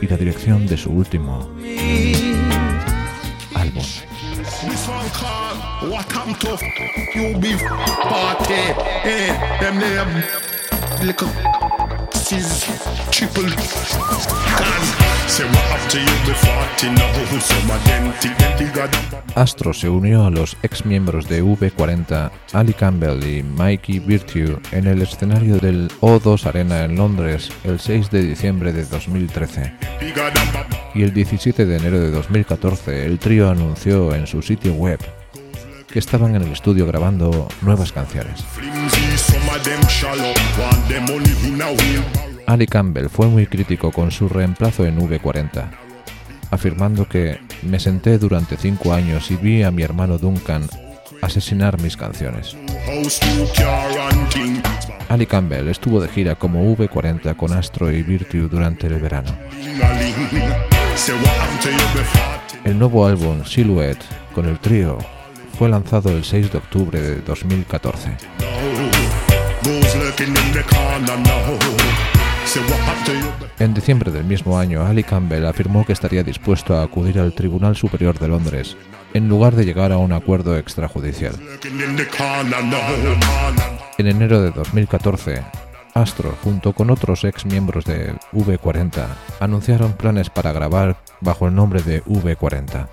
y 0.00 0.06
la 0.06 0.16
dirección 0.16 0.66
de 0.66 0.76
su 0.76 0.90
último 0.90 1.48
álbum. 3.54 3.84
Astro 19.34 19.74
se 19.74 19.88
unió 19.88 20.24
a 20.24 20.30
los 20.30 20.56
ex 20.62 20.86
miembros 20.86 21.28
de 21.28 21.44
V40, 21.44 22.30
Ali 22.54 22.72
Campbell 22.72 23.22
y 23.22 23.42
Mikey 23.42 23.98
Virtue, 23.98 24.58
en 24.72 24.86
el 24.86 25.02
escenario 25.02 25.58
del 25.58 25.90
O2 26.00 26.46
Arena 26.46 26.84
en 26.84 26.96
Londres 26.96 27.50
el 27.64 27.78
6 27.78 28.10
de 28.10 28.22
diciembre 28.22 28.72
de 28.72 28.86
2013. 28.86 29.74
Y 30.94 31.02
el 31.02 31.12
17 31.12 31.66
de 31.66 31.76
enero 31.76 32.00
de 32.00 32.10
2014 32.10 33.04
el 33.04 33.18
trío 33.18 33.50
anunció 33.50 34.14
en 34.14 34.26
su 34.26 34.40
sitio 34.40 34.72
web 34.72 34.98
que 35.92 35.98
estaban 35.98 36.34
en 36.36 36.42
el 36.42 36.52
estudio 36.52 36.86
grabando 36.86 37.48
nuevas 37.62 37.92
canciones. 37.92 38.44
Ali 42.48 42.66
Campbell 42.66 43.10
fue 43.10 43.26
muy 43.26 43.46
crítico 43.46 43.92
con 43.92 44.10
su 44.10 44.26
reemplazo 44.26 44.86
en 44.86 44.98
V40, 44.98 45.68
afirmando 46.50 47.06
que 47.06 47.38
me 47.60 47.78
senté 47.78 48.16
durante 48.16 48.56
cinco 48.56 48.94
años 48.94 49.30
y 49.30 49.36
vi 49.36 49.62
a 49.64 49.70
mi 49.70 49.82
hermano 49.82 50.16
Duncan 50.16 50.66
asesinar 51.20 51.78
mis 51.82 51.94
canciones. 51.94 52.56
Ali 55.10 55.26
Campbell 55.26 55.68
estuvo 55.68 56.00
de 56.00 56.08
gira 56.08 56.36
como 56.36 56.74
V40 56.74 57.36
con 57.36 57.52
Astro 57.52 57.92
y 57.92 58.02
Virtue 58.02 58.48
durante 58.48 58.86
el 58.86 58.94
verano. 58.94 59.36
El 62.64 62.78
nuevo 62.78 63.06
álbum 63.06 63.44
Silhouette 63.44 64.02
con 64.34 64.46
el 64.46 64.58
trío 64.58 64.96
fue 65.58 65.68
lanzado 65.68 66.08
el 66.16 66.24
6 66.24 66.52
de 66.52 66.56
octubre 66.56 66.98
de 66.98 67.20
2014. 67.20 68.16
En 73.58 73.74
diciembre 73.74 74.10
del 74.10 74.24
mismo 74.24 74.58
año, 74.58 74.86
Ali 74.86 75.04
Campbell 75.04 75.44
afirmó 75.44 75.84
que 75.84 75.92
estaría 75.92 76.22
dispuesto 76.22 76.76
a 76.76 76.82
acudir 76.82 77.18
al 77.18 77.34
Tribunal 77.34 77.76
Superior 77.76 78.18
de 78.18 78.28
Londres, 78.28 78.76
en 79.12 79.28
lugar 79.28 79.54
de 79.54 79.66
llegar 79.66 79.92
a 79.92 79.98
un 79.98 80.12
acuerdo 80.12 80.56
extrajudicial. 80.56 81.34
En 83.98 84.06
enero 84.06 84.40
de 84.40 84.50
2014, 84.52 85.42
Astro, 85.92 86.36
junto 86.42 86.72
con 86.72 86.90
otros 86.90 87.24
ex 87.24 87.44
miembros 87.44 87.84
de 87.84 88.14
V40, 88.32 89.06
anunciaron 89.40 89.92
planes 89.92 90.30
para 90.30 90.52
grabar 90.52 91.02
bajo 91.20 91.48
el 91.48 91.54
nombre 91.54 91.82
de 91.82 92.02
V40. 92.04 92.88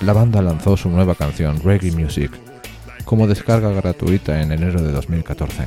La 0.00 0.12
banda 0.12 0.42
lanzó 0.42 0.76
su 0.76 0.88
nueva 0.88 1.14
canción, 1.14 1.60
Reggae 1.62 1.92
Music, 1.92 2.32
como 3.04 3.26
descarga 3.26 3.70
gratuita 3.70 4.40
en 4.40 4.52
enero 4.52 4.82
de 4.82 4.92
2014. 4.92 5.66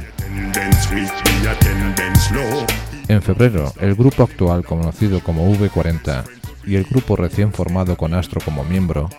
En 3.07 3.21
febrero, 3.21 3.73
el 3.79 3.95
grupo 3.95 4.23
actual 4.23 4.65
conocido 4.65 5.19
como 5.19 5.51
V40 5.53 6.23
y 6.65 6.75
el 6.75 6.83
grupo 6.85 7.15
recién 7.15 7.53
formado 7.53 7.95
con 7.95 8.13
Astro 8.13 8.41
como 8.43 8.63
miembro 8.63 9.09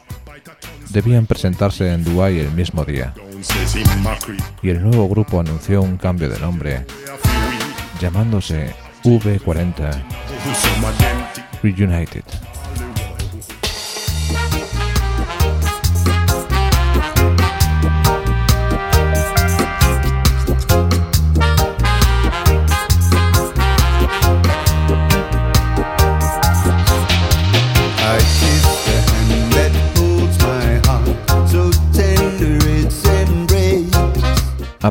debían 0.91 1.27
presentarse 1.27 1.93
en 1.93 2.05
Dubái 2.05 2.39
el 2.39 2.51
mismo 2.53 2.85
día. 2.85 3.14
Y 4.62 4.71
el 4.71 4.83
nuevo 4.83 5.09
grupo 5.09 5.41
anunció 5.41 5.83
un 5.83 5.97
cambio 5.97 6.29
de 6.29 6.39
nombre, 6.39 6.85
llamándose 8.01 8.75
V40 9.05 10.03
Reunited. 11.62 12.25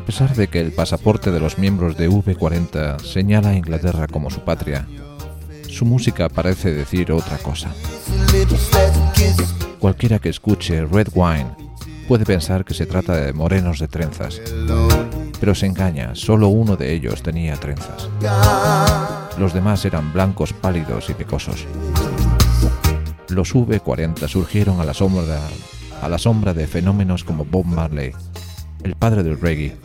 A 0.05 0.13
pesar 0.13 0.35
de 0.35 0.47
que 0.47 0.59
el 0.61 0.71
pasaporte 0.71 1.31
de 1.31 1.39
los 1.39 1.57
miembros 1.57 1.97
de 1.97 2.07
V40 2.07 2.99
señala 2.99 3.49
a 3.49 3.55
Inglaterra 3.55 4.05
como 4.05 4.29
su 4.29 4.41
patria, 4.41 4.87
su 5.67 5.83
música 5.83 6.29
parece 6.29 6.75
decir 6.75 7.11
otra 7.11 7.39
cosa. 7.39 7.73
Cualquiera 9.79 10.19
que 10.19 10.29
escuche 10.29 10.85
Red 10.85 11.07
Wine 11.15 11.47
puede 12.07 12.23
pensar 12.23 12.63
que 12.63 12.75
se 12.75 12.85
trata 12.85 13.15
de 13.15 13.33
morenos 13.33 13.79
de 13.79 13.87
trenzas, 13.87 14.39
pero 15.39 15.55
se 15.55 15.65
engaña, 15.65 16.13
solo 16.13 16.49
uno 16.49 16.75
de 16.75 16.93
ellos 16.93 17.23
tenía 17.23 17.55
trenzas. 17.55 18.07
Los 19.39 19.55
demás 19.55 19.85
eran 19.85 20.13
blancos 20.13 20.53
pálidos 20.53 21.09
y 21.09 21.15
picosos. 21.15 21.65
Los 23.29 23.55
V40 23.55 24.27
surgieron 24.27 24.79
a 24.79 24.85
la 24.85 24.93
sombra, 24.93 25.39
a 25.99 26.07
la 26.07 26.19
sombra 26.19 26.53
de 26.53 26.67
fenómenos 26.67 27.23
como 27.23 27.43
Bob 27.43 27.65
Marley, 27.65 28.13
el 28.85 28.95
padre 28.95 29.23
del 29.23 29.39
reggae, 29.39 29.75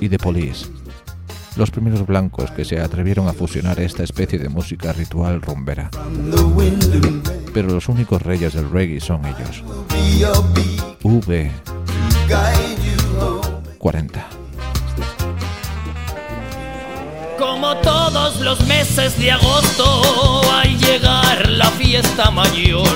y 0.00 0.08
The 0.08 0.18
Police, 0.18 0.66
los 1.54 1.70
primeros 1.70 2.04
blancos 2.06 2.50
que 2.50 2.64
se 2.64 2.80
atrevieron 2.80 3.28
a 3.28 3.32
fusionar 3.32 3.78
esta 3.80 4.02
especie 4.02 4.38
de 4.38 4.48
música 4.48 4.92
ritual 4.92 5.40
rumbera. 5.40 5.90
Pero 7.54 7.68
los 7.68 7.88
únicos 7.88 8.20
reyes 8.22 8.52
del 8.52 8.68
reggae 8.68 9.00
son 9.00 9.22
ellos. 9.24 9.62
V 11.02 11.50
40. 13.78 14.26
Como 17.38 17.76
todos 17.76 18.40
los 18.40 18.66
meses 18.66 19.16
de 19.18 19.30
agosto, 19.30 20.42
al 20.52 20.76
llegar 20.78 21.48
la 21.48 21.70
fiesta 21.70 22.30
mayor. 22.32 22.88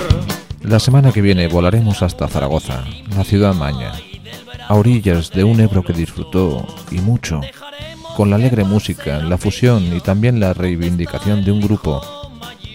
La 0.63 0.81
semana 0.81 1.13
que 1.13 1.23
viene 1.23 1.47
volaremos 1.47 2.03
hasta 2.03 2.27
Zaragoza, 2.27 2.85
la 3.17 3.25
ciudad 3.25 3.55
maña, 3.55 3.93
a 4.71 4.75
orillas 4.75 5.33
de 5.33 5.43
un 5.43 5.59
Ebro 5.59 5.83
que 5.83 5.93
disfrutó, 5.93 6.65
y 6.93 7.01
mucho, 7.01 7.41
con 8.17 8.31
la 8.31 8.37
alegre 8.37 8.63
música, 8.63 9.19
la 9.19 9.37
fusión 9.37 9.83
y 9.97 10.01
también 10.01 10.39
la 10.39 10.55
reivindicación 10.55 11.45
de 11.45 11.51
un 11.51 11.61
grupo 11.61 12.01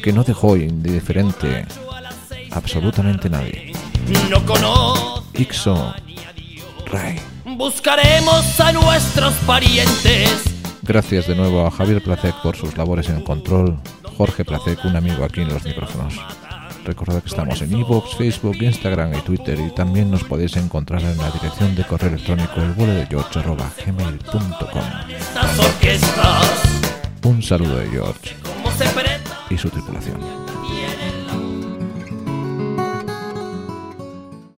que 0.03 0.11
no 0.11 0.25
dejó 0.25 0.57
indiferente 0.57 1.65
absolutamente 2.51 3.29
nadie. 3.29 3.71
Ixo 5.35 5.93
Ray. 6.87 7.17
Buscaremos 7.45 8.59
a 8.59 8.73
nuestros 8.73 9.33
parientes. 9.47 10.43
Gracias 10.81 11.27
de 11.27 11.35
nuevo 11.35 11.65
a 11.65 11.71
Javier 11.71 12.03
Placek 12.03 12.41
por 12.41 12.57
sus 12.57 12.75
labores 12.75 13.07
en 13.07 13.21
control, 13.21 13.79
Jorge 14.17 14.43
Placek, 14.43 14.83
un 14.83 14.97
amigo 14.97 15.23
aquí 15.23 15.39
en 15.39 15.47
los 15.47 15.63
micrófonos. 15.63 16.13
Recordad 16.85 17.21
que 17.21 17.29
estamos 17.29 17.61
en 17.63 17.75
iVoox, 17.79 18.15
Facebook, 18.15 18.57
Instagram 18.61 19.15
y 19.15 19.21
Twitter 19.21 19.59
y 19.59 19.71
también 19.73 20.11
nos 20.11 20.23
podéis 20.23 20.55
encontrar 20.55 21.01
en 21.01 21.17
la 21.17 21.31
dirección 21.31 21.75
de 21.75 21.83
correo 21.83 22.09
electrónico 22.09 22.61
elvuelodegeorge.gmail.com 22.61 24.83
Estas 25.09 25.59
orquestas. 25.59 26.61
Un 27.23 27.41
saludo 27.41 27.77
de 27.77 27.89
George 27.89 28.35
y 29.49 29.57
su 29.57 29.67
tripulación. 29.69 30.54